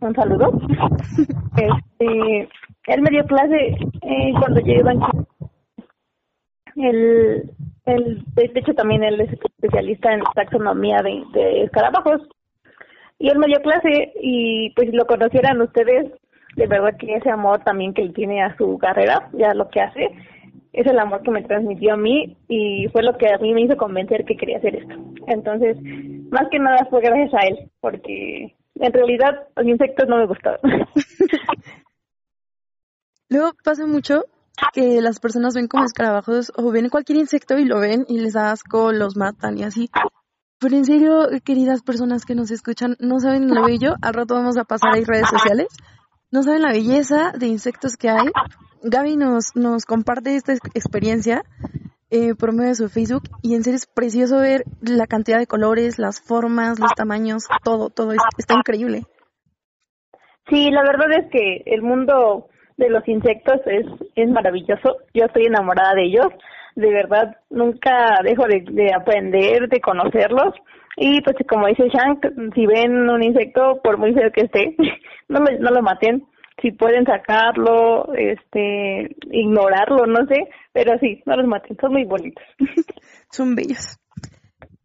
Un 0.00 0.14
saludo. 0.14 0.52
este, 1.56 2.48
él 2.86 3.02
me 3.02 3.10
dio 3.10 3.24
clase 3.24 3.76
eh, 4.02 4.32
cuando 4.38 4.60
yo 4.60 4.72
iba 4.72 4.92
en 4.92 5.00
el, 6.76 7.50
el, 7.86 8.24
de 8.34 8.52
hecho 8.54 8.72
también 8.74 9.02
él 9.02 9.20
es 9.20 9.32
especialista 9.32 10.12
en 10.12 10.20
taxonomía 10.34 10.98
de, 11.02 11.24
de 11.32 11.62
escarabajos 11.64 12.20
y 13.18 13.28
él 13.28 13.38
me 13.38 13.46
dio 13.46 13.60
clase 13.60 14.12
y 14.20 14.70
pues 14.74 14.88
lo 14.92 15.06
conocieran 15.06 15.60
ustedes, 15.60 16.12
de 16.56 16.66
verdad 16.66 16.96
que 16.98 17.14
ese 17.14 17.30
amor 17.30 17.62
también 17.64 17.94
que 17.94 18.02
él 18.02 18.12
tiene 18.14 18.42
a 18.42 18.56
su 18.56 18.78
carrera, 18.78 19.28
ya 19.32 19.54
lo 19.54 19.68
que 19.68 19.80
hace, 19.80 20.10
es 20.72 20.86
el 20.86 20.98
amor 20.98 21.22
que 21.22 21.30
me 21.30 21.42
transmitió 21.42 21.94
a 21.94 21.96
mí 21.96 22.36
y 22.48 22.86
fue 22.92 23.02
lo 23.02 23.16
que 23.16 23.26
a 23.32 23.38
mí 23.38 23.52
me 23.52 23.62
hizo 23.62 23.76
convencer 23.76 24.24
que 24.24 24.36
quería 24.36 24.58
hacer 24.58 24.76
esto. 24.76 24.94
Entonces, 25.26 25.76
más 26.30 26.48
que 26.50 26.58
nada 26.58 26.86
fue 26.90 27.00
gracias 27.00 27.34
a 27.34 27.46
él, 27.46 27.70
porque 27.80 28.54
en 28.76 28.92
realidad 28.92 29.48
los 29.56 29.66
insectos 29.66 30.08
no 30.08 30.18
me 30.18 30.26
gustaban. 30.26 30.60
Luego 33.30 33.52
pasa 33.62 33.86
mucho 33.86 34.24
que 34.72 35.00
las 35.00 35.20
personas 35.20 35.54
ven 35.54 35.68
como 35.68 35.84
escarabajos 35.84 36.52
o 36.56 36.70
ven 36.70 36.88
cualquier 36.88 37.18
insecto 37.18 37.58
y 37.58 37.64
lo 37.64 37.80
ven 37.80 38.04
y 38.08 38.20
les 38.20 38.32
da 38.34 38.52
asco, 38.52 38.92
los 38.92 39.16
matan 39.16 39.58
y 39.58 39.64
así. 39.64 39.90
Pero 40.60 40.76
en 40.76 40.84
serio, 40.84 41.28
queridas 41.44 41.82
personas 41.82 42.24
que 42.24 42.34
nos 42.34 42.50
escuchan, 42.50 42.96
no 42.98 43.20
saben 43.20 43.48
lo 43.48 43.64
bello, 43.64 43.94
al 44.02 44.14
rato 44.14 44.34
vamos 44.34 44.58
a 44.58 44.64
pasar 44.64 44.94
ahí 44.94 45.04
redes 45.04 45.28
sociales, 45.28 45.68
no 46.32 46.42
saben 46.42 46.62
la 46.62 46.72
belleza 46.72 47.32
de 47.38 47.46
insectos 47.46 47.96
que 47.96 48.08
hay. 48.10 48.28
Gaby 48.82 49.16
nos, 49.16 49.54
nos 49.54 49.84
comparte 49.84 50.34
esta 50.34 50.52
experiencia 50.52 51.42
eh, 52.10 52.34
por 52.34 52.52
medio 52.52 52.70
de 52.70 52.74
su 52.74 52.88
Facebook 52.88 53.24
y 53.42 53.54
en 53.54 53.62
serio 53.62 53.76
es 53.76 53.86
precioso 53.86 54.40
ver 54.40 54.64
la 54.80 55.06
cantidad 55.06 55.38
de 55.38 55.46
colores, 55.46 55.98
las 55.98 56.20
formas, 56.20 56.80
los 56.80 56.92
tamaños, 56.94 57.44
todo, 57.62 57.90
todo, 57.90 58.12
está 58.36 58.54
increíble. 58.54 59.02
Sí, 60.48 60.70
la 60.70 60.82
verdad 60.82 61.20
es 61.20 61.30
que 61.30 61.62
el 61.66 61.82
mundo 61.82 62.48
de 62.78 62.88
los 62.88 63.06
insectos 63.06 63.60
es, 63.66 63.86
es 64.14 64.30
maravilloso, 64.30 64.96
yo 65.12 65.26
estoy 65.26 65.46
enamorada 65.46 65.94
de 65.94 66.06
ellos 66.06 66.28
de 66.78 66.92
verdad 66.92 67.36
nunca 67.50 68.20
dejo 68.22 68.44
de, 68.46 68.92
aprender, 68.94 69.68
de 69.68 69.80
conocerlos. 69.80 70.54
Y 70.96 71.20
pues 71.22 71.36
como 71.48 71.66
dice 71.66 71.88
Shank, 71.88 72.54
si 72.54 72.66
ven 72.66 73.10
un 73.10 73.22
insecto, 73.22 73.80
por 73.82 73.98
muy 73.98 74.14
feo 74.14 74.30
que 74.32 74.42
esté, 74.42 74.76
no 75.28 75.40
lo, 75.40 75.58
no 75.58 75.70
lo 75.70 75.82
maten. 75.82 76.24
Si 76.62 76.72
pueden 76.72 77.04
sacarlo, 77.04 78.12
este, 78.14 79.16
ignorarlo, 79.30 80.06
no 80.06 80.26
sé, 80.26 80.48
pero 80.72 80.98
sí, 80.98 81.22
no 81.26 81.36
los 81.36 81.46
maten, 81.46 81.76
son 81.80 81.92
muy 81.92 82.04
bonitos. 82.04 82.44
son 83.30 83.54
bellos. 83.56 83.98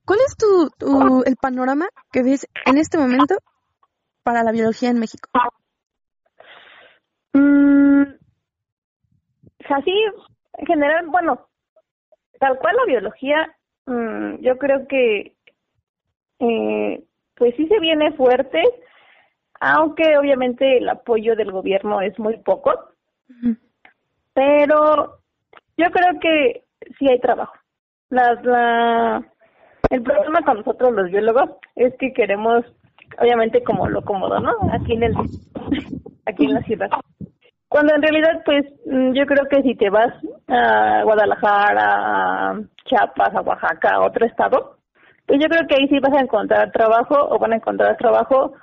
¿Cuál 0.06 0.20
es 0.26 0.36
tu, 0.36 0.70
tu, 0.78 1.24
el 1.26 1.36
panorama 1.36 1.86
que 2.12 2.24
ves 2.24 2.48
en 2.66 2.78
este 2.78 2.98
momento 2.98 3.36
para 4.24 4.44
la 4.44 4.52
biología 4.52 4.90
en 4.90 5.00
México? 5.00 5.30
Mm, 7.34 8.04
así, 9.70 9.92
en 10.58 10.66
general, 10.66 11.08
bueno, 11.08 11.48
tal 12.44 12.60
cual 12.60 12.76
la 12.76 12.86
biología, 12.86 13.56
mm, 13.86 14.42
yo 14.42 14.58
creo 14.58 14.86
que 14.86 15.34
eh, 16.40 17.04
pues 17.36 17.56
sí 17.56 17.68
se 17.68 17.80
viene 17.80 18.12
fuerte, 18.18 18.62
aunque 19.62 20.18
obviamente 20.18 20.80
el 20.80 20.90
apoyo 20.90 21.38
del 21.38 21.54
gobierno 21.54 22.02
es 22.02 22.20
muy 22.20 22.36
poco, 22.40 22.74
pero 24.34 25.20
yo 25.78 25.86
creo 25.90 26.20
que 26.20 26.64
sí 27.00 27.10
hay 27.10 27.20
trabajo. 27.22 27.54
La, 28.10 28.34
la, 28.44 29.24
el 29.90 30.04
problema 30.04 30.42
con 30.42 30.58
nosotros 30.58 30.92
los 30.92 31.10
biólogos 31.10 31.50
es 31.76 31.94
que 31.98 32.12
queremos, 32.12 32.66
obviamente 33.20 33.64
como 33.64 33.88
lo 33.88 34.02
cómodo, 34.02 34.42
¿no? 34.42 34.52
Aquí 34.74 34.96
en 34.96 35.04
el, 35.04 35.16
aquí 36.26 36.44
en 36.44 36.56
la 36.56 36.62
ciudad. 36.64 36.90
Cuando 37.74 37.96
en 37.96 38.04
realidad, 38.04 38.44
pues 38.46 38.66
mm, 38.86 39.14
yo 39.14 39.26
creo 39.26 39.48
que 39.50 39.64
si 39.64 39.74
te 39.74 39.90
vas 39.90 40.14
a 40.48 41.02
Guadalajara, 41.02 42.52
a 42.52 42.62
Chiapas, 42.86 43.34
a 43.34 43.42
Oaxaca, 43.42 43.96
a 43.96 44.06
otro 44.06 44.28
estado, 44.28 44.78
pues 45.26 45.40
yo 45.42 45.50
creo 45.50 45.66
que 45.68 45.78
ahí 45.78 45.88
sí 45.88 45.98
vas 46.00 46.16
a 46.16 46.22
encontrar 46.22 46.72
trabajo 46.72 47.16
o 47.18 47.40
van 47.40 47.54
a 47.54 47.56
encontrar 47.56 47.98
trabajo 47.98 48.54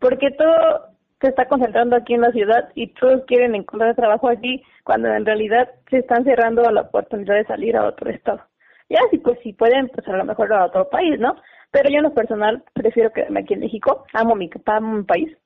porque 0.00 0.32
todo 0.32 0.88
se 1.20 1.28
está 1.28 1.46
concentrando 1.46 1.94
aquí 1.94 2.14
en 2.14 2.22
la 2.22 2.32
ciudad 2.32 2.68
y 2.74 2.88
todos 2.94 3.22
quieren 3.28 3.54
encontrar 3.54 3.94
trabajo 3.94 4.28
aquí 4.28 4.60
cuando 4.82 5.14
en 5.14 5.24
realidad 5.24 5.68
se 5.88 5.98
están 5.98 6.24
cerrando 6.24 6.68
la 6.68 6.80
oportunidad 6.80 7.36
de 7.36 7.44
salir 7.44 7.76
a 7.76 7.86
otro 7.86 8.10
estado. 8.10 8.40
Ya 8.88 8.98
sí, 9.12 9.18
pues 9.18 9.38
si 9.44 9.52
pueden, 9.52 9.90
pues 9.90 10.08
a 10.08 10.16
lo 10.16 10.24
mejor 10.24 10.52
a 10.52 10.66
otro 10.66 10.88
país, 10.88 11.20
¿no? 11.20 11.36
Pero 11.70 11.88
yo 11.88 11.98
en 11.98 12.02
lo 12.02 12.14
personal 12.14 12.64
prefiero 12.72 13.12
quedarme 13.12 13.42
aquí 13.42 13.54
en 13.54 13.60
México, 13.60 14.06
amo 14.12 14.34
mi, 14.34 14.50
amo 14.66 14.92
mi 14.92 15.04
país 15.04 15.38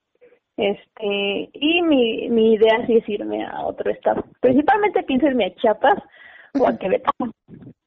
este, 0.61 1.49
y 1.53 1.83
mi, 1.83 2.29
mi 2.29 2.55
idea 2.55 2.85
sí 2.87 2.99
es 2.99 3.09
irme 3.09 3.45
a 3.47 3.65
otro 3.65 3.91
estado. 3.91 4.25
Principalmente 4.41 5.03
pienso 5.05 5.27
irme 5.27 5.47
a 5.47 5.55
Chiapas 5.55 6.03
o 6.59 6.69
a 6.69 6.77
Quebec. 6.77 7.03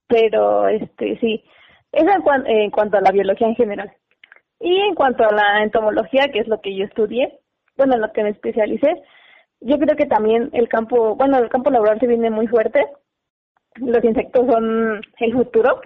Pero, 0.08 0.68
este, 0.68 1.20
sí, 1.20 1.44
eso 1.92 2.10
en, 2.10 2.48
en 2.48 2.72
cuanto 2.72 2.98
a 2.98 3.02
la 3.02 3.12
biología 3.12 3.48
en 3.48 3.56
general. 3.56 3.92
Y 4.60 4.76
en 4.76 4.96
cuanto 4.96 5.24
a 5.24 5.32
la 5.32 5.62
entomología, 5.62 6.30
que 6.32 6.40
es 6.40 6.48
lo 6.48 6.62
que 6.62 6.76
yo 6.76 6.86
estudié, 6.86 7.40
bueno, 7.78 7.94
en 7.94 8.02
lo 8.02 8.12
que 8.12 8.24
me 8.24 8.30
especialicé, 8.30 9.04
yo 9.60 9.78
creo 9.78 9.96
que 9.96 10.06
también 10.06 10.50
el 10.54 10.68
campo, 10.68 11.16
bueno, 11.16 11.38
el 11.38 11.50
campo 11.50 11.70
laboral 11.70 12.00
se 12.00 12.08
viene 12.08 12.30
muy 12.30 12.48
fuerte. 12.48 12.86
Los 13.76 14.04
insectos 14.04 14.48
son 14.52 15.02
el 15.20 15.34
futuro. 15.34 15.80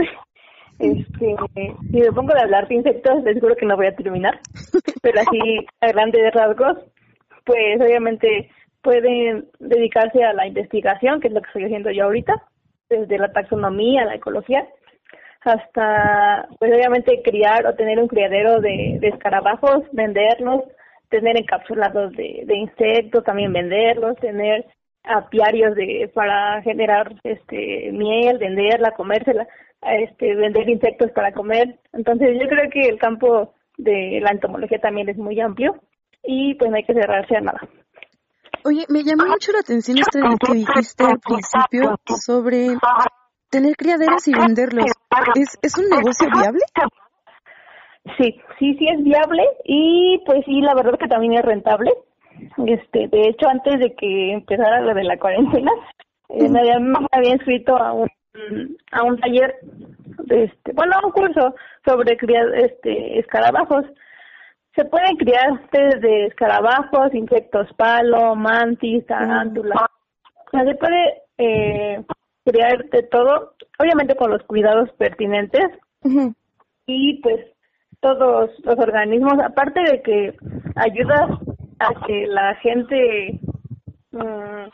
Este, 0.79 1.35
si 1.91 1.99
me 1.99 2.11
pongo 2.11 2.33
de 2.33 2.41
hablar 2.41 2.67
de 2.67 2.75
insectos, 2.75 3.23
les 3.23 3.39
juro 3.39 3.55
que 3.55 3.65
no 3.65 3.75
voy 3.75 3.87
a 3.87 3.95
terminar. 3.95 4.39
Pero 5.01 5.19
así, 5.21 5.65
a 5.81 5.87
grandes 5.87 6.33
rasgos, 6.33 6.77
pues 7.45 7.81
obviamente 7.81 8.49
pueden 8.81 9.47
dedicarse 9.59 10.23
a 10.23 10.33
la 10.33 10.47
investigación, 10.47 11.19
que 11.19 11.29
es 11.29 11.33
lo 11.33 11.41
que 11.41 11.47
estoy 11.47 11.65
haciendo 11.65 11.91
yo 11.91 12.05
ahorita, 12.05 12.33
desde 12.89 13.17
la 13.17 13.31
taxonomía, 13.31 14.05
la 14.05 14.15
ecología, 14.15 14.67
hasta, 15.41 16.47
pues 16.59 16.71
obviamente 16.73 17.21
criar 17.23 17.65
o 17.65 17.75
tener 17.75 17.99
un 17.99 18.07
criadero 18.07 18.59
de, 18.59 18.97
de 18.99 19.07
escarabajos, 19.07 19.83
venderlos, 19.91 20.63
tener 21.09 21.37
encapsulados 21.37 22.11
de, 22.13 22.43
de 22.45 22.55
insectos, 22.55 23.23
también 23.23 23.53
venderlos, 23.53 24.17
tener 24.17 24.65
apiarios 25.03 25.73
de 25.75 26.11
para 26.13 26.61
generar 26.61 27.13
este 27.23 27.91
miel, 27.93 28.37
venderla, 28.37 28.91
comérsela 28.91 29.47
este, 29.81 30.35
vender 30.35 30.67
insectos 30.69 31.11
para 31.11 31.31
comer. 31.31 31.79
Entonces 31.93 32.37
yo 32.39 32.47
creo 32.47 32.69
que 32.71 32.81
el 32.89 32.99
campo 32.99 33.53
de 33.77 34.19
la 34.21 34.31
entomología 34.31 34.79
también 34.79 35.09
es 35.09 35.17
muy 35.17 35.39
amplio 35.39 35.75
y 36.23 36.55
pues 36.55 36.69
no 36.69 36.77
hay 36.77 36.83
que 36.83 36.93
cerrarse 36.93 37.37
a 37.37 37.41
nada. 37.41 37.59
Oye, 38.65 38.85
me 38.89 39.03
llamó 39.03 39.25
mucho 39.27 39.51
la 39.51 39.59
atención 39.59 39.97
esto 39.99 40.19
que 40.45 40.53
dijiste 40.53 41.03
al 41.03 41.19
principio 41.19 41.95
sobre 42.25 42.75
tener 43.49 43.75
criaderos 43.77 44.27
y 44.27 44.33
venderlos. 44.33 44.91
¿Es, 45.35 45.57
¿Es 45.61 45.77
un 45.77 45.89
negocio 45.89 46.27
viable? 46.33 46.59
Sí, 48.17 48.35
sí, 48.59 48.75
sí 48.77 48.85
es 48.87 49.03
viable 49.03 49.43
y 49.63 50.21
pues 50.25 50.43
sí, 50.45 50.61
la 50.61 50.73
verdad 50.75 50.97
que 50.99 51.07
también 51.07 51.33
es 51.33 51.45
rentable. 51.45 51.91
Este, 52.65 53.07
de 53.07 53.29
hecho, 53.29 53.47
antes 53.47 53.79
de 53.79 53.95
que 53.95 54.33
empezara 54.33 54.81
lo 54.81 54.93
de 54.93 55.03
la 55.03 55.17
cuarentena, 55.17 55.71
eh, 56.29 56.49
me, 56.49 56.59
había, 56.59 56.79
me 56.79 57.07
había 57.11 57.33
inscrito 57.33 57.75
a 57.75 57.93
un 57.93 58.09
a 58.91 59.03
un 59.03 59.17
taller, 59.19 59.55
de 60.25 60.43
este, 60.45 60.73
bueno, 60.73 60.93
a 60.95 61.05
un 61.05 61.11
curso 61.11 61.55
sobre 61.85 62.17
criar 62.17 62.53
este 62.55 63.19
escarabajos. 63.19 63.85
Se 64.75 64.85
pueden 64.85 65.17
criar 65.17 65.61
desde 65.71 66.27
escarabajos, 66.27 67.13
insectos 67.13 67.67
palo, 67.77 68.35
mantis, 68.35 69.05
tarántula. 69.07 69.89
O 70.45 70.49
sea, 70.51 70.63
se 70.65 70.75
puede 70.75 71.21
eh, 71.37 72.03
criar 72.45 72.85
de 72.89 73.03
todo, 73.03 73.53
obviamente 73.79 74.15
con 74.15 74.31
los 74.31 74.43
cuidados 74.43 74.91
pertinentes. 74.93 75.65
Y 76.85 77.19
pues 77.21 77.45
todos 77.99 78.51
los 78.63 78.77
organismos, 78.77 79.33
aparte 79.43 79.81
de 79.81 80.01
que 80.03 80.35
ayudas 80.75 81.31
a 81.79 82.05
que 82.05 82.27
la 82.27 82.55
gente 82.55 83.39
mmm, 84.11 84.69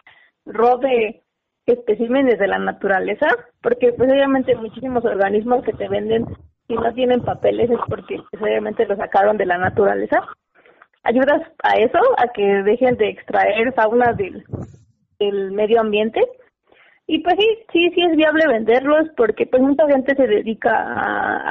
robe 0.45 1.22
especímenes 1.65 2.39
de 2.39 2.47
la 2.47 2.59
naturaleza, 2.59 3.27
porque 3.61 3.93
pues 3.93 4.11
obviamente 4.11 4.55
muchísimos 4.55 5.05
organismos 5.05 5.63
que 5.63 5.73
te 5.73 5.87
venden 5.87 6.25
y 6.67 6.75
no 6.75 6.93
tienen 6.93 7.21
papeles 7.21 7.69
es 7.69 7.79
porque 7.87 8.17
pues, 8.31 8.41
obviamente 8.41 8.85
lo 8.85 8.95
sacaron 8.95 9.37
de 9.37 9.45
la 9.45 9.57
naturaleza. 9.57 10.21
Ayudas 11.03 11.41
a 11.63 11.77
eso, 11.79 11.99
a 12.17 12.27
que 12.33 12.43
dejen 12.63 12.95
de 12.95 13.09
extraer 13.09 13.73
fauna 13.73 14.13
del, 14.13 14.43
del 15.19 15.51
medio 15.51 15.81
ambiente. 15.81 16.21
Y 17.05 17.19
pues 17.19 17.35
sí, 17.37 17.47
sí, 17.73 17.91
sí 17.93 18.01
es 18.01 18.15
viable 18.15 18.47
venderlos 18.47 19.09
porque 19.17 19.45
pues 19.45 19.61
mucha 19.61 19.85
gente 19.87 20.15
se 20.15 20.25
dedica 20.25 20.71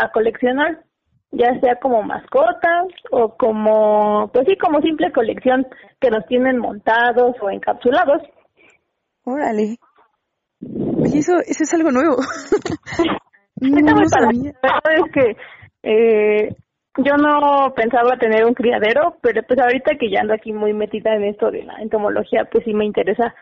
a, 0.02 0.11
coleccionar, 0.12 0.83
ya 1.31 1.61
sea 1.61 1.76
como 1.76 2.02
mascotas 2.02 2.87
o 3.11 3.37
como, 3.37 4.31
pues 4.33 4.47
sí, 4.49 4.57
como 4.57 4.81
simple 4.81 5.12
colección 5.12 5.66
que 6.00 6.11
los 6.11 6.25
tienen 6.26 6.59
montados 6.59 7.37
o 7.42 7.50
encapsulados. 7.50 8.23
Órale. 9.25 9.76
Oye, 11.02 11.18
eso, 11.18 11.35
eso 11.47 11.64
es 11.64 11.75
algo 11.75 11.90
nuevo. 11.90 12.16
no, 13.61 13.80
no 13.80 14.04
sabía. 14.06 14.52
La 14.62 14.80
verdad 14.85 15.06
es 15.06 15.12
que 15.12 15.37
eh, 15.82 16.56
yo 16.99 17.16
no 17.16 17.73
pensaba 17.75 18.18
tener 18.18 18.44
un 18.44 18.54
criadero, 18.54 19.16
pero 19.23 19.42
pues 19.47 19.59
ahorita 19.59 19.97
que 19.99 20.11
ya 20.11 20.21
ando 20.21 20.35
aquí 20.35 20.52
muy 20.52 20.73
metida 20.73 21.14
en 21.14 21.25
esto 21.25 21.50
de 21.50 21.64
la 21.64 21.75
entomología, 21.80 22.49
pues 22.50 22.64
sí 22.64 22.75
me 22.75 22.85
interesa 22.85 23.35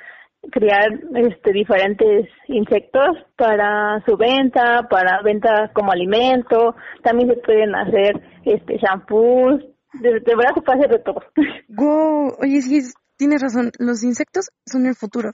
criar 0.51 0.89
este 1.17 1.53
diferentes 1.53 2.29
insectos 2.49 3.19
para 3.37 4.03
su 4.07 4.17
venta, 4.17 4.87
para 4.89 5.21
venta 5.23 5.71
como 5.75 5.93
alimento, 5.93 6.75
también 7.03 7.29
se 7.29 7.37
pueden 7.37 7.75
hacer 7.75 8.21
este 8.45 8.79
shampoos, 8.79 9.61
de, 9.95 10.13
verdad 10.13 10.55
se 10.55 10.63
puede 10.63 10.79
hacer 10.79 10.91
de 10.91 10.99
todo. 11.01 11.21
Wow, 11.69 12.37
oye 12.41 12.61
sí, 12.63 12.81
tienes 13.17 13.43
razón, 13.43 13.71
los 13.79 14.03
insectos 14.03 14.51
son 14.67 14.87
el 14.87 14.95
futuro. 14.95 15.33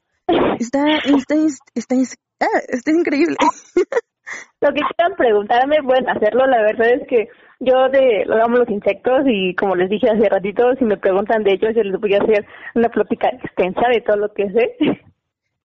Está, 0.58 0.82
está, 1.04 1.34
está, 1.74 1.94
ah, 2.40 2.60
está 2.68 2.90
increíble. 2.90 3.36
Lo 4.60 4.68
que 4.72 4.80
quieran 4.80 5.16
preguntarme, 5.16 5.76
pueden 5.84 6.08
hacerlo. 6.08 6.46
La 6.46 6.62
verdad 6.62 6.94
es 6.94 7.06
que 7.08 7.28
yo 7.60 7.88
de 7.90 8.24
amo 8.42 8.56
los 8.56 8.68
insectos 8.68 9.22
y 9.26 9.54
como 9.54 9.76
les 9.76 9.88
dije 9.88 10.08
hace 10.10 10.28
ratito, 10.28 10.64
si 10.78 10.84
me 10.84 10.96
preguntan 10.96 11.44
de 11.44 11.52
ellos, 11.52 11.72
yo 11.76 11.82
les 11.82 12.00
voy 12.00 12.14
a 12.14 12.22
hacer 12.22 12.44
una 12.74 12.88
plática 12.88 13.28
extensa 13.28 13.82
de 13.92 14.00
todo 14.00 14.16
lo 14.16 14.32
que 14.34 14.50
sé. 14.50 14.76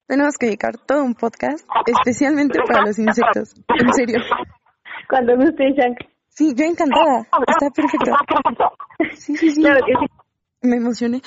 Tenemos 0.08 0.38
que 0.38 0.48
dedicar 0.48 0.78
todo 0.86 1.04
un 1.04 1.16
podcast 1.16 1.66
especialmente 1.88 2.60
para 2.68 2.86
los 2.86 3.00
insectos. 3.00 3.56
En 3.70 3.94
serio. 3.94 4.20
Cuando 5.10 5.36
guste, 5.38 5.72
Shank. 5.72 6.00
Sí, 6.28 6.54
yo 6.56 6.66
encantada. 6.66 7.28
Está 7.48 7.70
perfecto. 7.70 8.12
Sí, 9.16 9.36
sí, 9.36 9.50
sí. 9.50 9.62
Claro 9.62 9.80
que 9.86 9.94
sí. 9.94 10.68
Me 10.68 10.78
emocioné. 10.78 11.22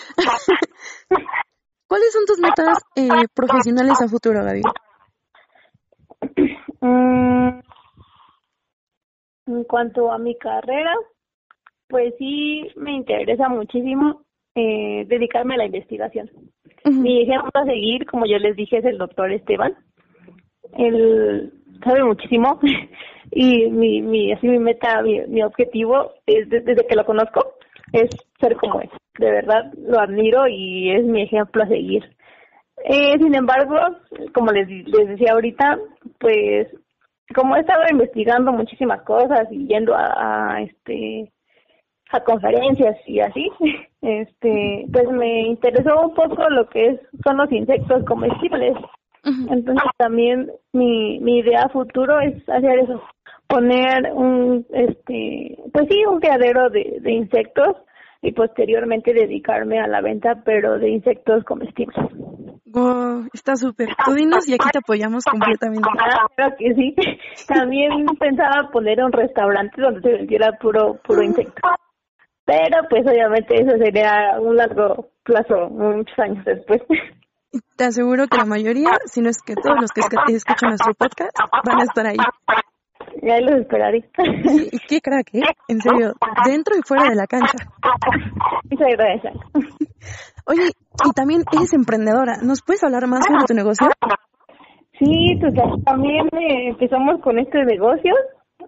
¿Cuáles 1.94 2.12
son 2.12 2.24
tus 2.26 2.40
metas 2.40 2.78
eh, 2.96 3.28
profesionales 3.32 4.02
a 4.02 4.08
futuro, 4.08 4.42
Gaby? 4.42 4.62
Mm, 6.80 7.60
en 9.46 9.62
cuanto 9.62 10.10
a 10.10 10.18
mi 10.18 10.36
carrera, 10.36 10.92
pues 11.86 12.12
sí 12.18 12.66
me 12.74 12.94
interesa 12.96 13.48
muchísimo 13.48 14.22
eh, 14.56 15.04
dedicarme 15.06 15.54
a 15.54 15.58
la 15.58 15.66
investigación. 15.66 16.28
Mi 16.84 17.22
ejemplo 17.22 17.52
a 17.54 17.64
seguir, 17.64 18.06
como 18.06 18.26
yo 18.26 18.38
les 18.38 18.56
dije, 18.56 18.78
es 18.78 18.84
el 18.86 18.98
doctor 18.98 19.30
Esteban. 19.30 19.76
Él 20.76 21.52
sabe 21.84 22.02
muchísimo 22.02 22.58
y 23.30 23.70
mi, 23.70 24.02
mi, 24.02 24.32
así 24.32 24.48
mi 24.48 24.58
meta, 24.58 25.00
mi, 25.00 25.20
mi 25.28 25.44
objetivo 25.44 26.10
es 26.26 26.48
desde 26.50 26.88
que 26.88 26.96
lo 26.96 27.06
conozco 27.06 27.53
es 27.94 28.10
ser 28.40 28.56
como 28.56 28.80
él. 28.80 28.90
De 29.18 29.30
verdad 29.30 29.72
lo 29.76 30.00
admiro 30.00 30.48
y 30.48 30.90
es 30.90 31.04
mi 31.04 31.22
ejemplo 31.22 31.62
a 31.62 31.68
seguir. 31.68 32.04
Eh, 32.84 33.16
sin 33.18 33.34
embargo, 33.34 33.76
como 34.34 34.50
les, 34.50 34.68
les 34.68 35.08
decía 35.08 35.32
ahorita, 35.32 35.78
pues 36.18 36.68
como 37.34 37.56
he 37.56 37.60
estado 37.60 37.82
investigando 37.90 38.52
muchísimas 38.52 39.02
cosas 39.02 39.46
y 39.50 39.66
yendo 39.66 39.94
a, 39.96 40.60
este 40.60 41.32
a 42.10 42.20
conferencias 42.20 42.96
y 43.06 43.20
así, 43.20 43.50
este, 44.02 44.86
pues 44.92 45.08
me 45.10 45.42
interesó 45.42 46.00
un 46.00 46.14
poco 46.14 46.48
lo 46.50 46.68
que 46.68 46.88
es 46.88 47.00
son 47.24 47.38
los 47.38 47.50
insectos 47.52 48.04
comestibles. 48.04 48.76
Entonces 49.24 49.88
también 49.96 50.50
mi 50.72 51.18
mi 51.20 51.38
idea 51.38 51.66
futuro 51.70 52.20
es 52.20 52.46
hacer 52.46 52.80
eso, 52.80 53.02
poner 53.48 54.12
un 54.12 54.66
este, 54.70 55.58
pues 55.72 55.86
sí, 55.88 56.04
un 56.06 56.20
criadero 56.20 56.70
de, 56.70 56.98
de 57.00 57.12
insectos 57.12 57.76
y 58.22 58.32
posteriormente 58.32 59.12
dedicarme 59.12 59.80
a 59.80 59.86
la 59.86 60.00
venta, 60.00 60.42
pero 60.44 60.78
de 60.78 60.88
insectos 60.88 61.44
comestibles. 61.44 61.96
Wow, 62.66 63.28
está 63.32 63.54
súper. 63.54 63.88
Tú 64.04 64.14
dinos 64.14 64.48
y 64.48 64.54
aquí 64.54 64.66
te 64.72 64.78
apoyamos 64.78 65.24
completamente. 65.24 65.88
Ah, 65.96 66.26
claro 66.34 66.56
que 66.58 66.74
sí. 66.74 66.94
También 67.46 68.04
pensaba 68.18 68.70
poner 68.72 69.04
un 69.04 69.12
restaurante 69.12 69.80
donde 69.80 70.00
se 70.00 70.10
vendiera 70.10 70.52
puro 70.60 70.98
puro 71.04 71.22
insecto. 71.22 71.60
Pero 72.44 72.82
pues 72.90 73.06
obviamente 73.06 73.54
eso 73.62 73.76
sería 73.78 74.38
un 74.40 74.56
largo 74.56 75.08
plazo, 75.22 75.68
muchos 75.70 76.18
años 76.18 76.44
después. 76.44 76.82
Te 77.76 77.84
aseguro 77.84 78.26
que 78.26 78.36
la 78.36 78.44
mayoría, 78.44 78.90
si 79.06 79.20
no 79.20 79.30
es 79.30 79.40
que 79.40 79.54
todos 79.54 79.76
los 79.80 79.92
que 79.92 80.00
escuchan 80.34 80.70
nuestro 80.70 80.94
podcast, 80.94 81.30
van 81.64 81.80
a 81.80 81.84
estar 81.84 82.06
ahí. 82.06 82.16
Ya 83.22 83.40
los 83.40 83.60
esperaré. 83.60 84.04
¿Y 84.72 84.78
qué 84.88 85.00
crack, 85.00 85.34
eh? 85.34 85.42
En 85.68 85.80
serio, 85.80 86.12
dentro 86.46 86.74
y 86.76 86.82
fuera 86.86 87.08
de 87.08 87.14
la 87.14 87.26
cancha. 87.26 87.56
Muchas 88.70 88.88
gracias. 88.92 89.34
Oye, 90.46 90.70
y 91.04 91.12
también 91.12 91.42
eres 91.52 91.72
emprendedora. 91.72 92.36
¿Nos 92.42 92.62
puedes 92.62 92.84
hablar 92.84 93.06
más 93.06 93.24
sobre 93.26 93.44
tu 93.46 93.54
negocio? 93.54 93.86
Sí, 94.98 95.38
pues 95.40 95.54
también 95.84 96.26
eh, 96.32 96.68
empezamos 96.68 97.20
con 97.20 97.38
este 97.38 97.64
negocio. 97.64 98.14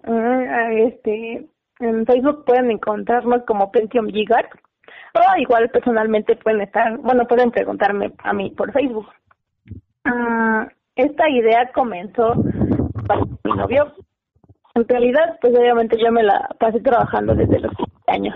Ah, 0.03 0.71
este, 0.73 1.47
en 1.79 2.05
Facebook 2.05 2.45
pueden 2.45 2.71
encontrarnos 2.71 3.43
como 3.45 3.71
Pentium 3.71 4.07
Gigar. 4.07 4.49
O 5.13 5.39
igual 5.39 5.69
personalmente 5.69 6.35
pueden 6.35 6.61
estar, 6.61 6.97
bueno, 6.97 7.25
pueden 7.27 7.51
preguntarme 7.51 8.11
a 8.23 8.33
mí 8.33 8.51
por 8.51 8.71
Facebook. 8.71 9.07
Ah, 10.03 10.67
esta 10.95 11.29
idea 11.29 11.71
comenzó 11.73 12.33
para 13.07 13.21
mi 13.43 13.53
novio 13.55 13.93
en 14.77 14.87
realidad, 14.87 15.37
pues 15.41 15.57
obviamente 15.57 15.97
yo 15.97 16.11
me 16.11 16.23
la 16.23 16.47
pasé 16.59 16.79
trabajando 16.79 17.33
desde 17.33 17.59
los 17.59 17.71
15 17.75 17.91
años. 18.07 18.35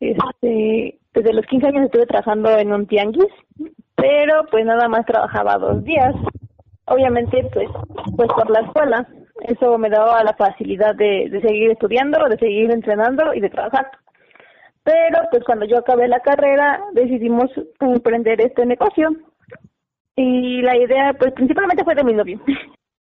Este, 0.00 0.98
desde 1.14 1.32
los 1.32 1.46
15 1.46 1.66
años 1.68 1.84
estuve 1.84 2.06
trabajando 2.06 2.50
en 2.50 2.72
un 2.72 2.86
tianguis, 2.86 3.32
pero 3.94 4.44
pues 4.50 4.64
nada 4.66 4.88
más 4.88 5.06
trabajaba 5.06 5.56
dos 5.58 5.82
días. 5.84 6.14
Obviamente, 6.86 7.48
pues, 7.52 7.68
pues 8.16 8.28
por 8.28 8.50
la 8.50 8.60
escuela. 8.60 9.08
Eso 9.40 9.76
me 9.78 9.88
daba 9.88 10.22
la 10.22 10.34
facilidad 10.34 10.94
de, 10.94 11.28
de 11.30 11.40
seguir 11.40 11.70
estudiando, 11.70 12.28
de 12.28 12.38
seguir 12.38 12.70
entrenando 12.70 13.34
y 13.34 13.40
de 13.40 13.50
trabajar. 13.50 13.90
Pero 14.84 15.20
pues 15.30 15.42
cuando 15.44 15.64
yo 15.64 15.78
acabé 15.78 16.06
la 16.08 16.20
carrera 16.20 16.80
decidimos 16.92 17.50
emprender 17.80 18.40
este 18.40 18.66
negocio. 18.66 19.10
Y 20.14 20.60
la 20.60 20.76
idea 20.76 21.14
pues 21.18 21.32
principalmente 21.32 21.84
fue 21.84 21.94
de 21.94 22.04
mi 22.04 22.12
novio. 22.12 22.40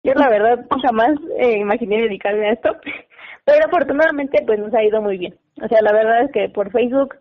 Yo 0.07 0.13
la 0.13 0.29
verdad 0.29 0.65
jamás 0.81 1.19
eh, 1.37 1.57
imaginé 1.59 1.97
dedicarme 1.97 2.47
a 2.47 2.53
esto, 2.53 2.69
pero 3.45 3.65
afortunadamente 3.65 4.41
pues 4.47 4.57
nos 4.57 4.73
ha 4.73 4.81
ido 4.81 5.01
muy 5.01 5.17
bien. 5.17 5.35
O 5.61 5.67
sea, 5.67 5.79
la 5.81 5.91
verdad 5.91 6.23
es 6.23 6.31
que 6.31 6.47
por 6.47 6.71
Facebook 6.71 7.15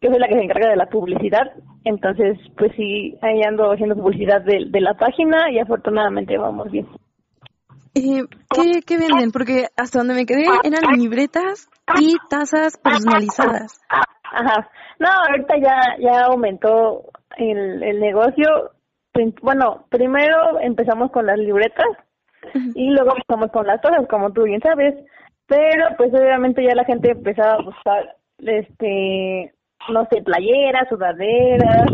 yo 0.00 0.10
soy 0.10 0.20
la 0.20 0.28
que 0.28 0.34
se 0.34 0.44
encarga 0.44 0.68
de 0.68 0.76
la 0.76 0.86
publicidad, 0.86 1.50
entonces 1.84 2.38
pues 2.56 2.70
sí, 2.76 3.18
ahí 3.22 3.42
ando 3.42 3.72
haciendo 3.72 3.96
publicidad 3.96 4.40
de, 4.42 4.66
de 4.68 4.80
la 4.80 4.94
página 4.94 5.50
y 5.50 5.58
afortunadamente 5.58 6.38
vamos 6.38 6.70
bien. 6.70 6.86
Eh, 7.96 8.22
¿qué, 8.54 8.82
¿Qué 8.86 8.98
venden? 8.98 9.32
Porque 9.32 9.64
hasta 9.76 9.98
donde 9.98 10.14
me 10.14 10.24
quedé 10.24 10.44
eran 10.62 10.96
libretas 10.96 11.68
y 12.00 12.14
tazas 12.30 12.78
personalizadas. 12.78 13.80
Ajá. 14.30 14.70
No, 15.00 15.08
ahorita 15.28 15.54
ya 15.60 15.80
ya 15.98 16.26
aumentó 16.26 17.02
el, 17.36 17.82
el 17.82 17.98
negocio. 17.98 18.70
Bueno, 19.42 19.86
primero 19.90 20.60
empezamos 20.60 21.10
con 21.10 21.26
las 21.26 21.38
libretas 21.38 21.88
y 22.74 22.90
luego 22.90 23.12
empezamos 23.16 23.50
con 23.50 23.66
las 23.66 23.80
cosas, 23.80 24.06
como 24.08 24.32
tú 24.32 24.44
bien 24.44 24.60
sabes, 24.60 24.94
pero 25.46 25.86
pues 25.96 26.12
obviamente 26.12 26.62
ya 26.62 26.74
la 26.74 26.84
gente 26.84 27.12
empezaba 27.12 27.54
a 27.54 27.62
buscar 27.62 28.16
este 28.38 29.52
no 29.90 30.06
sé, 30.10 30.22
playeras, 30.22 30.88
sudaderas. 30.88 31.86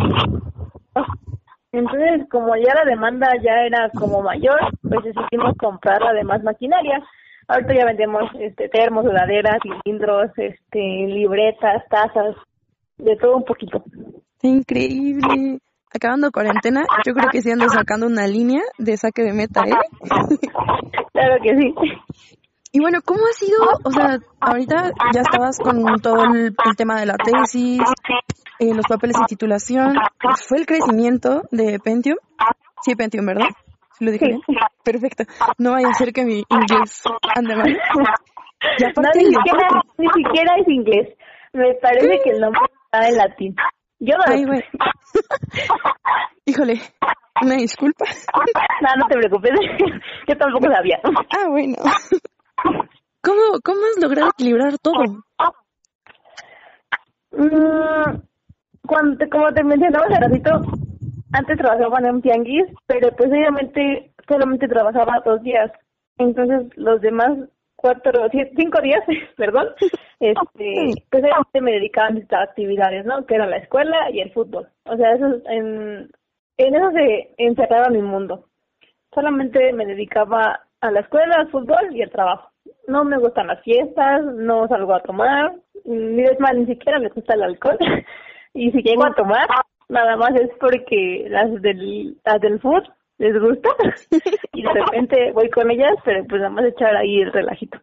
Entonces, 1.72 2.28
como 2.30 2.54
ya 2.56 2.74
la 2.74 2.84
demanda 2.84 3.28
ya 3.42 3.62
era 3.66 3.90
como 3.90 4.22
mayor, 4.22 4.58
pues 4.82 5.04
decidimos 5.04 5.56
comprar 5.58 6.02
además 6.02 6.42
maquinaria. 6.42 7.02
Ahorita 7.48 7.74
ya 7.74 7.84
vendemos 7.84 8.30
este 8.38 8.68
termos, 8.68 9.04
sudaderas, 9.04 9.58
cilindros, 9.62 10.30
este 10.36 10.78
libretas, 10.78 11.82
tazas, 11.90 12.36
de 12.96 13.16
todo 13.16 13.36
un 13.36 13.44
poquito. 13.44 13.82
Increíble. 14.42 15.58
Acabando 15.94 16.32
cuarentena, 16.32 16.82
yo 17.06 17.14
creo 17.14 17.30
que 17.30 17.40
sí 17.40 17.52
ando 17.52 17.68
sacando 17.68 18.06
una 18.06 18.26
línea 18.26 18.62
de 18.78 18.96
saque 18.96 19.22
de 19.22 19.32
meta, 19.32 19.62
¿eh? 19.62 19.72
claro 21.12 21.36
que 21.40 21.56
sí. 21.56 21.74
Y 22.72 22.80
bueno, 22.80 22.98
¿cómo 23.04 23.20
ha 23.20 23.32
sido? 23.32 23.58
O 23.84 23.90
sea, 23.92 24.18
ahorita 24.40 24.90
ya 25.14 25.20
estabas 25.20 25.56
con 25.60 26.00
todo 26.00 26.24
el, 26.34 26.52
tema 26.76 26.98
de 26.98 27.06
la 27.06 27.14
tesis, 27.16 27.80
eh, 28.58 28.74
los 28.74 28.84
papeles 28.88 29.16
de 29.16 29.26
titulación. 29.28 29.94
¿Fue 30.48 30.58
el 30.58 30.66
crecimiento 30.66 31.42
de 31.52 31.78
Pentium? 31.78 32.16
Sí, 32.82 32.96
Pentium, 32.96 33.26
¿verdad? 33.26 33.46
¿Lo 34.00 34.10
dije 34.10 34.26
bien? 34.26 34.40
Perfecto. 34.82 35.22
No 35.58 35.70
vaya 35.70 35.88
a 35.88 35.94
ser 35.94 36.12
que 36.12 36.24
mi 36.24 36.42
inglés 36.48 37.04
ande 37.36 37.54
mal. 37.54 37.68
no, 38.96 39.10
ni, 39.14 39.26
siquiera, 39.26 39.68
ni 39.96 40.08
siquiera 40.08 40.56
es 40.56 40.68
inglés. 40.68 41.16
Me 41.52 41.74
parece 41.74 42.20
que 42.24 42.30
el 42.30 42.40
nombre 42.40 42.60
está 42.86 43.08
en 43.08 43.16
latín. 43.16 43.56
Yo 44.00 44.16
no 44.16 44.24
Ay, 44.26 44.44
güey. 44.44 44.60
Híjole, 46.46 46.80
una 47.42 47.56
disculpa. 47.56 48.04
No, 48.82 48.88
no 48.96 49.06
te 49.08 49.16
preocupes. 49.16 49.52
Yo 50.28 50.36
tampoco 50.36 50.72
sabía. 50.72 51.00
Ah, 51.04 51.48
bueno. 51.48 51.76
¿Cómo, 53.22 53.58
cómo 53.64 53.80
has 53.86 54.02
logrado 54.02 54.30
equilibrar 54.30 54.78
todo? 54.78 55.02
Mm, 57.32 58.20
cuando, 58.86 59.28
como 59.30 59.52
te 59.52 59.64
mencionaba 59.64 60.06
hace 60.06 60.20
ratito, 60.20 60.50
antes 61.32 61.58
trabajaba 61.58 61.98
en 61.98 62.14
un 62.14 62.22
tianguis, 62.22 62.66
pero 62.86 63.10
pues 63.16 63.30
obviamente 63.30 64.12
solamente 64.28 64.68
trabajaba 64.68 65.22
dos 65.24 65.42
días. 65.42 65.70
Entonces 66.18 66.68
los 66.76 67.00
demás 67.00 67.32
cuatro, 67.76 68.28
cinco 68.56 68.80
días, 68.80 69.02
perdón, 69.36 69.68
este, 70.20 70.92
pues 71.10 71.22
obviamente 71.22 71.60
me 71.60 71.72
dedicaba 71.72 72.08
a 72.08 72.10
mis 72.10 72.32
actividades, 72.32 73.04
¿no? 73.04 73.26
Que 73.26 73.34
era 73.34 73.46
la 73.46 73.58
escuela 73.58 74.10
y 74.10 74.20
el 74.20 74.32
fútbol. 74.32 74.68
O 74.84 74.96
sea, 74.96 75.12
eso 75.12 75.26
en, 75.46 76.10
en 76.56 76.74
eso 76.74 76.90
se 76.92 77.34
encerraba 77.38 77.88
mi 77.88 78.02
mundo. 78.02 78.46
Solamente 79.12 79.72
me 79.72 79.86
dedicaba 79.86 80.60
a 80.80 80.90
la 80.90 81.00
escuela, 81.00 81.36
al 81.36 81.50
fútbol 81.50 81.94
y 81.94 82.02
al 82.02 82.10
trabajo. 82.10 82.50
No 82.88 83.04
me 83.04 83.18
gustan 83.18 83.46
las 83.48 83.62
fiestas, 83.62 84.24
no 84.24 84.68
salgo 84.68 84.94
a 84.94 85.02
tomar, 85.02 85.54
ni 85.84 86.22
es 86.22 86.38
más, 86.40 86.54
ni 86.54 86.66
siquiera 86.66 86.98
me 86.98 87.08
gusta 87.08 87.34
el 87.34 87.42
alcohol. 87.42 87.78
y 88.54 88.70
si 88.70 88.82
llego 88.82 89.04
a 89.04 89.14
tomar, 89.14 89.46
nada 89.88 90.16
más 90.16 90.34
es 90.34 90.50
porque 90.60 91.26
las 91.28 91.50
del, 91.62 92.18
las 92.24 92.40
del 92.40 92.60
fútbol 92.60 92.92
les 93.18 93.38
gusta 93.40 93.68
y 94.52 94.62
de 94.62 94.72
repente 94.72 95.32
voy 95.32 95.48
con 95.50 95.70
ellas, 95.70 95.94
pero 96.04 96.24
pues 96.24 96.40
nada 96.40 96.50
más 96.50 96.64
echar 96.66 96.96
ahí 96.96 97.20
el 97.20 97.32
relajito. 97.32 97.78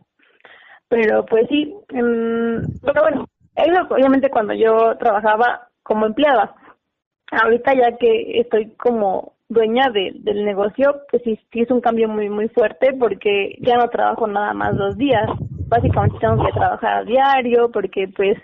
Pero 0.92 1.26
pues 1.26 1.48
sí, 1.48 1.74
pero 1.88 3.02
bueno, 3.02 3.26
eso 3.56 3.82
obviamente 3.90 4.30
cuando 4.30 4.54
yo 4.54 4.98
trabajaba 5.00 5.70
como 5.84 6.06
empleada. 6.06 6.54
Ahorita 7.32 7.74
ya 7.74 7.96
que 7.98 8.42
estoy 8.42 8.72
como 8.76 9.36
dueña 9.48 9.90
de, 9.90 10.12
del 10.16 10.44
negocio, 10.44 11.04
pues 11.10 11.24
sí, 11.24 11.40
sí 11.54 11.62
es 11.62 11.72
un 11.72 11.80
cambio 11.80 12.10
muy, 12.10 12.30
muy 12.30 12.50
fuerte 12.50 12.92
porque 13.00 13.56
ya 13.62 13.78
no 13.78 13.88
trabajo 13.88 14.28
nada 14.28 14.54
más 14.54 14.76
dos 14.76 14.98
días. 14.98 15.30
Básicamente 15.70 16.18
tengo 16.20 16.46
que 16.46 16.52
trabajar 16.52 16.98
a 16.98 17.04
diario 17.06 17.72
porque 17.72 18.10
pues 18.14 18.38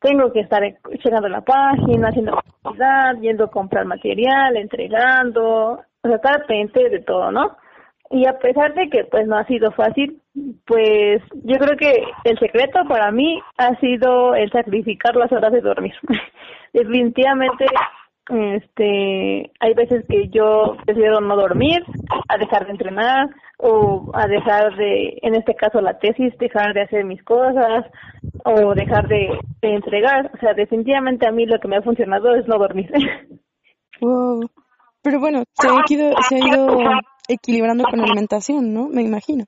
tengo 0.00 0.32
que 0.32 0.40
estar 0.40 0.62
llenando 1.04 1.28
la 1.28 1.42
página, 1.42 2.08
haciendo 2.08 2.38
actividad, 2.38 3.20
yendo 3.20 3.44
a 3.44 3.50
comprar 3.50 3.84
material, 3.84 4.56
entregando, 4.56 5.82
o 6.02 6.08
sea, 6.08 6.16
estar 6.16 6.46
pendiente 6.46 6.88
de 6.88 7.00
todo, 7.00 7.30
¿no? 7.30 7.58
Y 8.14 8.28
a 8.28 8.38
pesar 8.38 8.74
de 8.74 8.88
que 8.90 9.02
pues 9.10 9.26
no 9.26 9.36
ha 9.36 9.44
sido 9.44 9.72
fácil, 9.72 10.22
pues 10.66 11.20
yo 11.42 11.56
creo 11.58 11.76
que 11.76 12.04
el 12.22 12.38
secreto 12.38 12.84
para 12.88 13.10
mí 13.10 13.40
ha 13.58 13.74
sido 13.80 14.36
el 14.36 14.52
sacrificar 14.52 15.16
las 15.16 15.32
horas 15.32 15.52
de 15.52 15.60
dormir. 15.60 15.94
Definitivamente 16.72 17.66
este 18.30 19.50
hay 19.58 19.74
veces 19.74 20.04
que 20.08 20.28
yo 20.28 20.76
prefiero 20.86 21.20
no 21.20 21.36
dormir 21.36 21.84
a 22.28 22.38
dejar 22.38 22.66
de 22.66 22.70
entrenar 22.70 23.28
o 23.58 24.12
a 24.14 24.28
dejar 24.28 24.76
de 24.76 25.18
en 25.20 25.34
este 25.34 25.56
caso 25.56 25.80
la 25.80 25.98
tesis 25.98 26.32
dejar 26.38 26.72
de 26.72 26.82
hacer 26.82 27.04
mis 27.04 27.22
cosas 27.24 27.84
o 28.44 28.74
dejar 28.76 29.08
de, 29.08 29.28
entregar. 29.60 30.30
O 30.34 30.38
sea 30.38 30.54
definitivamente 30.54 31.26
a 31.26 31.32
mí 31.32 31.46
lo 31.46 31.58
que 31.58 31.66
me 31.66 31.78
ha 31.78 31.82
funcionado 31.82 32.36
es 32.36 32.46
no 32.46 32.58
dormir. 32.58 32.92
Wow 34.00 34.48
pero 35.04 35.20
bueno 35.20 35.44
se 35.52 35.68
ha 35.68 35.72
ido 35.88 36.14
se 36.28 36.36
ha 36.36 36.38
ido 36.38 36.66
equilibrando 37.28 37.84
con 37.84 37.98
la 37.98 38.04
alimentación 38.04 38.72
no 38.72 38.88
me 38.88 39.02
imagino. 39.02 39.44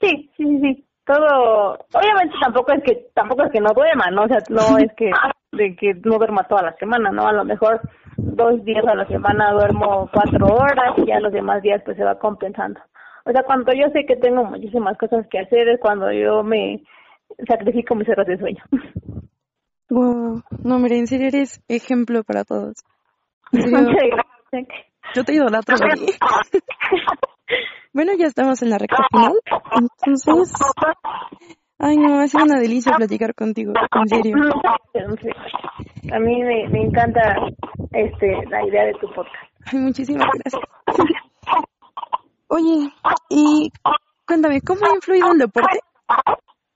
Sí 0.00 0.30
sí 0.36 0.44
sí 0.44 0.58
sí. 0.60 0.84
Todo 1.06 1.74
obviamente 1.92 2.34
tampoco 2.40 2.72
es 2.72 2.82
que 2.82 3.08
tampoco 3.14 3.44
es 3.44 3.52
que 3.52 3.60
no 3.60 3.70
duerma 3.74 4.10
no 4.10 4.24
o 4.24 4.28
sea 4.28 4.38
no 4.48 4.78
es 4.78 4.92
que 4.96 5.10
de 5.52 5.76
que 5.76 5.94
no 6.04 6.18
duerma 6.18 6.44
toda 6.48 6.62
la 6.62 6.76
semana 6.76 7.10
no 7.10 7.26
a 7.26 7.32
lo 7.32 7.44
mejor 7.44 7.80
dos 8.16 8.64
días 8.64 8.84
a 8.86 8.94
la 8.94 9.06
semana 9.06 9.52
duermo 9.52 10.08
cuatro 10.12 10.46
horas 10.46 10.94
y 10.96 11.06
ya 11.06 11.20
los 11.20 11.32
demás 11.32 11.62
días 11.62 11.82
pues 11.84 11.96
se 11.96 12.04
va 12.04 12.18
compensando. 12.18 12.80
O 13.26 13.32
sea, 13.32 13.42
cuando 13.42 13.72
yo 13.72 13.88
sé 13.92 14.04
que 14.06 14.16
tengo 14.16 14.44
muchísimas 14.44 14.98
cosas 14.98 15.26
que 15.30 15.38
hacer 15.38 15.68
es 15.68 15.80
cuando 15.80 16.12
yo 16.12 16.42
me 16.42 16.82
sacrifico 17.48 17.94
mis 17.94 18.08
horas 18.08 18.26
de 18.26 18.38
sueño. 18.38 18.62
Wow, 19.88 20.42
no, 20.62 20.78
mire, 20.78 20.98
en 20.98 21.06
serio 21.06 21.28
eres 21.28 21.62
ejemplo 21.68 22.22
para 22.24 22.44
todos. 22.44 22.74
Yo 25.14 25.24
te 25.24 25.34
idolato. 25.34 25.72
bueno, 27.92 28.12
ya 28.18 28.26
estamos 28.26 28.62
en 28.62 28.70
la 28.70 28.78
recta 28.78 29.04
final, 29.10 29.34
entonces 30.04 30.52
Ay, 31.78 31.96
no, 31.96 32.18
ha 32.18 32.28
sido 32.28 32.44
una 32.44 32.60
delicia 32.60 32.92
platicar 32.96 33.34
contigo, 33.34 33.72
en 33.92 34.08
serio. 34.08 34.36
A 36.12 36.18
mí 36.18 36.42
me, 36.42 36.68
me 36.68 36.82
encanta 36.82 37.34
este 37.92 38.44
la 38.48 38.66
idea 38.66 38.84
de 38.84 38.92
tu 38.94 39.08
podcast. 39.08 39.50
Ay, 39.66 39.78
muchísimas 39.80 40.26
gracias. 40.32 40.62
Oye, 42.48 42.92
y 43.30 43.70
cuéntame, 44.26 44.60
¿cómo 44.60 44.86
ha 44.86 44.94
influido 44.94 45.32
el 45.32 45.38
deporte, 45.38 45.80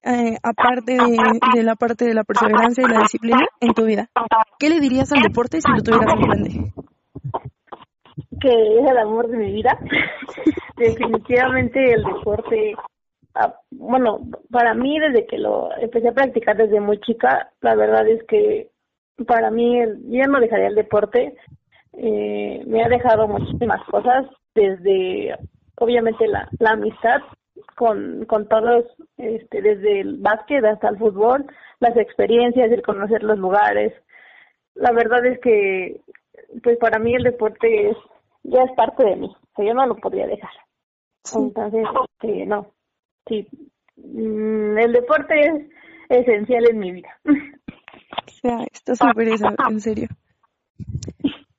eh, 0.02 0.36
aparte 0.42 0.96
de, 0.96 1.62
la 1.62 1.76
parte 1.76 2.06
de 2.06 2.14
la 2.14 2.24
perseverancia 2.24 2.84
y 2.84 2.92
la 2.92 3.00
disciplina, 3.00 3.46
en 3.60 3.74
tu 3.74 3.84
vida? 3.84 4.10
¿Qué 4.58 4.68
le 4.68 4.80
dirías 4.80 5.12
al 5.12 5.22
deporte 5.22 5.60
si 5.60 5.70
lo 5.70 5.82
tuvieras 5.82 6.14
en 6.14 6.20
grande? 6.20 6.72
Que 8.40 8.78
es 8.78 8.90
el 8.90 8.98
amor 8.98 9.28
de 9.28 9.36
mi 9.36 9.52
vida. 9.52 9.78
Definitivamente 10.76 11.92
el 11.92 12.02
deporte 12.04 12.74
Ah, 13.40 13.54
bueno, 13.70 14.20
para 14.50 14.74
mí 14.74 14.98
desde 14.98 15.24
que 15.26 15.38
lo 15.38 15.70
empecé 15.78 16.08
a 16.08 16.12
practicar 16.12 16.56
desde 16.56 16.80
muy 16.80 16.98
chica, 17.00 17.52
la 17.60 17.76
verdad 17.76 18.04
es 18.08 18.20
que 18.24 18.70
para 19.28 19.52
mí 19.52 19.78
ya 20.08 20.26
no 20.26 20.40
dejaría 20.40 20.66
el 20.66 20.74
deporte, 20.74 21.36
eh, 21.92 22.62
me 22.66 22.82
ha 22.82 22.88
dejado 22.88 23.28
muchísimas 23.28 23.80
cosas, 23.84 24.26
desde 24.56 25.36
obviamente 25.76 26.26
la, 26.26 26.48
la 26.58 26.70
amistad 26.70 27.20
con, 27.76 28.24
con 28.24 28.48
todos, 28.48 28.86
este, 29.18 29.62
desde 29.62 30.00
el 30.00 30.18
básquet 30.18 30.64
hasta 30.64 30.88
el 30.88 30.98
fútbol, 30.98 31.46
las 31.78 31.96
experiencias, 31.96 32.72
el 32.72 32.82
conocer 32.82 33.22
los 33.22 33.38
lugares. 33.38 33.92
La 34.74 34.90
verdad 34.90 35.24
es 35.26 35.38
que, 35.38 36.00
pues 36.64 36.76
para 36.78 36.98
mí 36.98 37.14
el 37.14 37.22
deporte 37.22 37.90
es, 37.90 37.96
ya 38.50 38.62
es 38.64 38.72
parte 38.76 39.04
de 39.04 39.16
mí, 39.16 39.26
o 39.26 39.56
sea, 39.56 39.66
yo 39.66 39.74
no 39.74 39.86
lo 39.86 39.96
podría 39.96 40.26
dejar. 40.26 40.50
Entonces, 41.34 41.84
este, 42.20 42.46
no, 42.46 42.72
sí, 43.26 43.46
mm, 43.96 44.78
el 44.78 44.92
deporte 44.92 45.34
es 45.40 45.70
esencial 46.08 46.64
en 46.70 46.78
mi 46.78 46.92
vida. 46.92 47.08
O 47.24 48.40
sea, 48.40 48.64
está 48.72 48.94
súper 48.94 49.28
eso, 49.28 49.46
en 49.68 49.80
serio. 49.80 50.08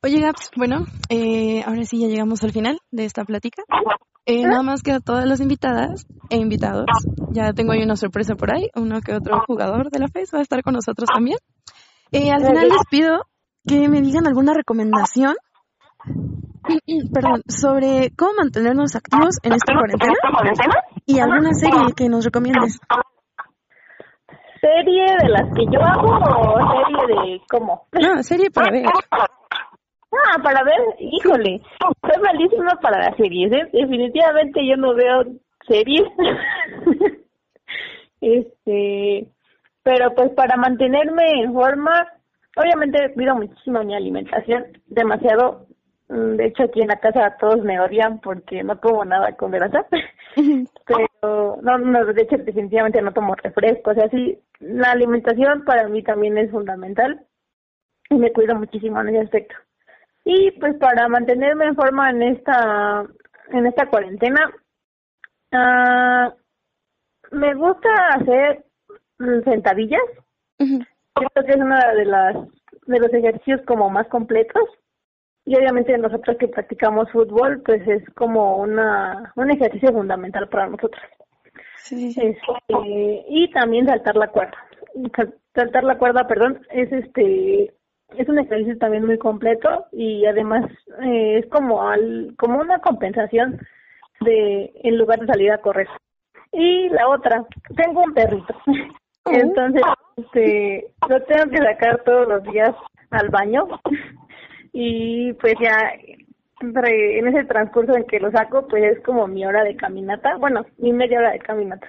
Oye, 0.01 0.21
Gaps, 0.21 0.51
bueno, 0.55 0.85
eh, 1.09 1.61
ahora 1.65 1.83
sí 1.83 1.99
ya 1.99 2.07
llegamos 2.07 2.41
al 2.43 2.51
final 2.51 2.79
de 2.89 3.03
esta 3.03 3.25
plática. 3.25 3.63
Eh, 4.25 4.43
nada 4.43 4.63
más 4.63 4.81
que 4.81 4.91
a 4.91 4.99
todas 4.99 5.25
las 5.25 5.41
invitadas 5.41 6.07
e 6.29 6.37
invitados, 6.37 6.85
ya 7.31 7.51
tengo 7.51 7.73
ahí 7.73 7.83
una 7.83 7.97
sorpresa 7.97 8.35
por 8.35 8.55
ahí, 8.55 8.69
uno 8.75 9.01
que 9.01 9.13
otro 9.13 9.41
jugador 9.45 9.89
de 9.89 9.99
la 9.99 10.07
FES 10.07 10.33
va 10.33 10.39
a 10.39 10.43
estar 10.43 10.61
con 10.63 10.73
nosotros 10.73 11.09
también. 11.13 11.37
Eh, 12.11 12.31
al 12.31 12.45
final 12.45 12.69
les 12.69 12.85
pido 12.89 13.25
que 13.67 13.89
me 13.89 14.01
digan 14.01 14.25
alguna 14.25 14.53
recomendación 14.53 15.35
perdón, 17.13 17.41
sobre 17.47 18.11
cómo 18.17 18.31
mantenernos 18.37 18.95
activos 18.95 19.37
en 19.43 19.53
esta 19.53 19.73
cuarentena 19.73 20.13
y 21.05 21.19
alguna 21.19 21.53
serie 21.53 21.93
que 21.95 22.09
nos 22.09 22.25
recomiendes. 22.25 22.79
¿Serie 24.61 25.05
de 25.21 25.29
las 25.29 25.53
que 25.55 25.65
yo 25.71 25.79
hago 25.81 26.17
o 26.17 26.57
serie 26.57 27.07
de 27.07 27.41
cómo? 27.49 27.87
No, 27.93 28.23
serie 28.23 28.51
para 28.51 28.71
ver. 28.71 28.85
Ah, 30.11 30.41
para 30.43 30.63
ver, 30.63 30.79
híjole, 30.99 31.61
soy 31.79 32.21
malísima 32.21 32.77
para 32.81 32.97
las 32.97 33.15
series, 33.15 33.51
¿eh? 33.53 33.69
definitivamente 33.71 34.59
yo 34.67 34.75
no 34.75 34.95
veo 34.95 35.23
series. 35.67 36.03
este, 38.21 39.27
pero 39.83 40.13
pues 40.15 40.31
para 40.31 40.57
mantenerme 40.57 41.23
en 41.43 41.53
forma, 41.53 41.91
obviamente 42.57 43.13
cuido 43.13 43.35
muchísimo 43.35 43.83
mi 43.83 43.95
alimentación, 43.95 44.65
demasiado. 44.87 45.68
Mm, 46.09 46.35
de 46.35 46.45
hecho, 46.45 46.63
aquí 46.63 46.81
en 46.81 46.87
la 46.87 46.99
casa 46.99 47.37
todos 47.39 47.63
me 47.63 47.79
odian 47.79 48.19
porque 48.19 48.63
no 48.63 48.79
como 48.79 49.05
nada 49.05 49.35
con 49.35 49.51
grasa. 49.51 49.85
Pero, 50.35 51.59
no, 51.61 51.77
no, 51.77 52.05
de 52.05 52.21
hecho, 52.21 52.37
definitivamente 52.37 53.01
no 53.01 53.13
tomo 53.13 53.35
refrescos. 53.35 53.95
O 53.95 53.99
sea, 53.99 54.09
sí, 54.09 54.39
la 54.59 54.91
alimentación 54.91 55.63
para 55.65 55.87
mí 55.87 56.03
también 56.03 56.37
es 56.37 56.51
fundamental 56.51 57.25
y 58.09 58.15
me 58.15 58.33
cuido 58.33 58.55
muchísimo 58.55 58.99
en 59.01 59.09
ese 59.09 59.19
aspecto. 59.19 59.55
Y 60.25 60.51
pues 60.59 60.75
para 60.77 61.07
mantenerme 61.07 61.65
en 61.65 61.75
forma 61.75 62.09
en 62.09 62.23
esta 62.23 63.05
en 63.51 63.65
esta 63.65 63.89
cuarentena, 63.89 64.51
uh, 65.53 66.31
me 67.35 67.55
gusta 67.55 67.89
hacer 68.15 68.65
sentadillas. 69.43 70.01
Creo 70.57 71.45
que 71.45 71.51
es 71.51 71.57
una 71.57 71.93
de 71.93 72.05
las 72.05 72.35
de 72.85 72.99
los 72.99 73.13
ejercicios 73.13 73.61
como 73.65 73.89
más 73.89 74.07
completos. 74.07 74.63
Y 75.45 75.55
obviamente 75.55 75.97
nosotros 75.97 76.37
que 76.37 76.47
practicamos 76.47 77.11
fútbol, 77.11 77.61
pues 77.65 77.87
es 77.87 78.07
como 78.11 78.57
una 78.57 79.31
un 79.35 79.51
ejercicio 79.51 79.91
fundamental 79.91 80.47
para 80.49 80.67
nosotros. 80.67 81.01
Sí. 81.77 82.09
Este, 82.09 83.25
y 83.27 83.49
también 83.51 83.87
saltar 83.87 84.15
la 84.15 84.27
cuerda. 84.27 84.57
Saltar 85.55 85.83
la 85.83 85.97
cuerda, 85.97 86.27
perdón, 86.27 86.61
es 86.71 86.91
este 86.91 87.73
es 88.17 88.27
un 88.27 88.39
ejercicio 88.39 88.77
también 88.77 89.05
muy 89.05 89.17
completo 89.17 89.85
y 89.91 90.25
además 90.25 90.65
eh, 91.03 91.39
es 91.39 91.49
como 91.49 91.87
al, 91.87 92.33
como 92.37 92.59
una 92.59 92.79
compensación 92.79 93.59
de 94.21 94.71
en 94.83 94.97
lugar 94.97 95.19
de 95.19 95.27
salir 95.27 95.51
a 95.51 95.61
correr. 95.61 95.87
Y 96.51 96.89
la 96.89 97.07
otra, 97.07 97.45
tengo 97.75 98.01
un 98.01 98.13
perrito. 98.13 98.55
Entonces, 99.25 99.83
este, 100.17 100.91
lo 101.07 101.21
tengo 101.23 101.51
que 101.51 101.57
sacar 101.57 102.03
todos 102.03 102.27
los 102.27 102.43
días 102.43 102.75
al 103.11 103.29
baño 103.29 103.67
y 104.71 105.33
pues 105.33 105.53
ya 105.61 105.75
en 106.61 107.27
ese 107.27 107.45
transcurso 107.45 107.95
en 107.95 108.05
que 108.05 108.19
lo 108.19 108.31
saco, 108.31 108.67
pues 108.67 108.83
es 108.83 109.03
como 109.03 109.27
mi 109.27 109.45
hora 109.45 109.63
de 109.63 109.75
caminata, 109.75 110.35
bueno, 110.37 110.65
mi 110.77 110.91
media 110.91 111.19
hora 111.19 111.31
de 111.31 111.39
caminata. 111.39 111.87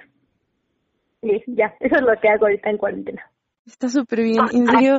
Y 1.21 1.43
ya, 1.55 1.75
eso 1.79 1.95
es 1.95 2.01
lo 2.01 2.19
que 2.19 2.29
hago 2.29 2.45
ahorita 2.45 2.69
en 2.69 2.77
cuarentena. 2.77 3.21
Está 3.65 3.89
súper 3.89 4.21
bien, 4.21 4.39
en 4.53 4.65
serio, 4.65 4.97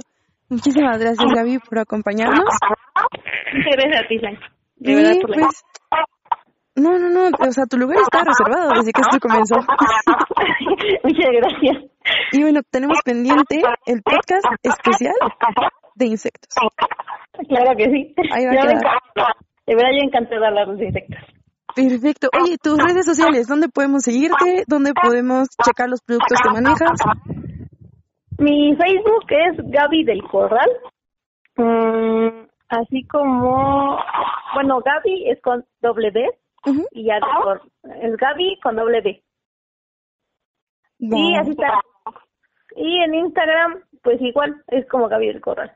Muchísimas 0.53 0.99
gracias, 0.99 1.33
Gaby, 1.35 1.61
por 1.61 1.79
acompañarnos. 1.79 2.45
Muchas 3.55 3.75
gracias 3.75 4.05
a 4.05 4.07
ti, 4.07 4.19
De 4.77 5.23
pues, 5.27 5.65
no, 6.75 6.99
no, 6.99 7.09
no, 7.09 7.37
o 7.39 7.53
sea, 7.53 7.67
tu 7.67 7.77
lugar 7.77 7.99
está 7.99 8.25
reservado 8.25 8.71
desde 8.77 8.93
que 8.93 9.01
esto 9.03 9.19
comenzó. 9.21 9.57
Muchas 11.05 11.31
gracias. 11.31 11.85
Y 12.33 12.43
bueno, 12.43 12.61
tenemos 12.71 12.99
pendiente 13.05 13.63
el 13.87 14.03
podcast 14.03 14.47
especial 14.63 15.15
de 15.95 16.07
insectos. 16.07 16.55
Claro 17.49 17.77
que 17.77 17.85
sí. 17.85 18.15
Ahí 18.33 18.47
va 18.47 18.53
a 18.53 18.55
quedar. 18.55 18.83
De 19.67 19.75
verdad, 19.75 19.91
yo 19.93 20.07
encantada 20.07 20.41
de 20.41 20.47
hablar 20.47 20.77
de 20.77 20.87
insectos. 20.87 21.19
Perfecto. 21.75 22.29
Oye, 22.41 22.57
tus 22.63 22.79
redes 22.79 23.07
sociales, 23.07 23.47
¿dónde 23.49 23.69
podemos 23.69 24.03
seguirte? 24.03 24.65
¿Dónde 24.67 24.93
podemos 24.95 25.49
checar 25.65 25.89
los 25.89 26.01
productos 26.03 26.39
que 26.43 26.51
manejas? 26.51 27.01
Mi 28.39 28.75
Facebook 28.77 29.27
es 29.29 29.57
Gaby 29.71 30.05
del 30.05 30.23
Corral. 30.25 30.71
Mm, 31.57 32.47
así 32.69 33.07
como, 33.07 33.99
bueno, 34.55 34.81
Gaby 34.81 35.31
es 35.31 35.41
con 35.41 35.65
doble 35.81 36.11
Y 36.93 37.05
ya 37.05 37.19
es 38.01 38.17
Gaby 38.17 38.61
con 38.63 38.77
doble 38.77 39.03
D. 39.03 39.23
Y 40.99 41.35
así 41.37 41.51
está. 41.51 41.81
Y 42.77 43.03
en 43.03 43.15
Instagram, 43.15 43.83
pues 44.03 44.21
igual, 44.21 44.63
es 44.69 44.87
como 44.89 45.09
Gaby 45.09 45.27
del 45.27 45.41
Corral. 45.41 45.75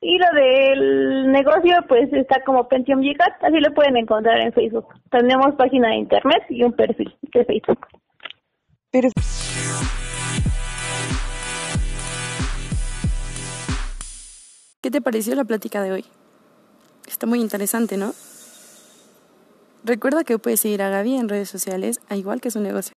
Y 0.00 0.18
lo 0.18 0.26
del 0.34 1.32
negocio, 1.32 1.74
pues 1.88 2.12
está 2.12 2.42
como 2.44 2.68
Pentium 2.68 3.00
Gigat, 3.00 3.42
así 3.42 3.58
lo 3.60 3.72
pueden 3.72 3.96
encontrar 3.96 4.38
en 4.40 4.52
Facebook. 4.52 4.86
Tenemos 5.10 5.54
página 5.54 5.88
de 5.88 5.96
internet 5.96 6.44
y 6.50 6.62
un 6.62 6.72
perfil 6.74 7.16
de 7.22 7.44
Facebook. 7.44 7.86
¿Qué 14.82 14.90
te 14.90 15.00
pareció 15.00 15.34
la 15.34 15.44
plática 15.44 15.82
de 15.82 15.92
hoy? 15.92 16.04
Está 17.08 17.26
muy 17.26 17.40
interesante, 17.40 17.96
¿no? 17.96 18.12
Recuerda 19.86 20.24
que 20.24 20.36
puedes 20.36 20.58
seguir 20.58 20.82
a 20.82 20.88
Gaby 20.88 21.14
en 21.14 21.28
redes 21.28 21.48
sociales, 21.48 22.00
a 22.08 22.16
igual 22.16 22.40
que 22.40 22.50
su 22.50 22.58
negocio. 22.58 22.92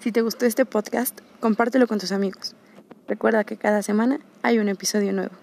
Si 0.00 0.10
te 0.10 0.20
gustó 0.22 0.46
este 0.46 0.64
podcast, 0.64 1.20
compártelo 1.38 1.86
con 1.86 2.00
tus 2.00 2.10
amigos. 2.10 2.56
Recuerda 3.06 3.44
que 3.44 3.56
cada 3.56 3.82
semana 3.82 4.18
hay 4.42 4.58
un 4.58 4.68
episodio 4.68 5.12
nuevo. 5.12 5.36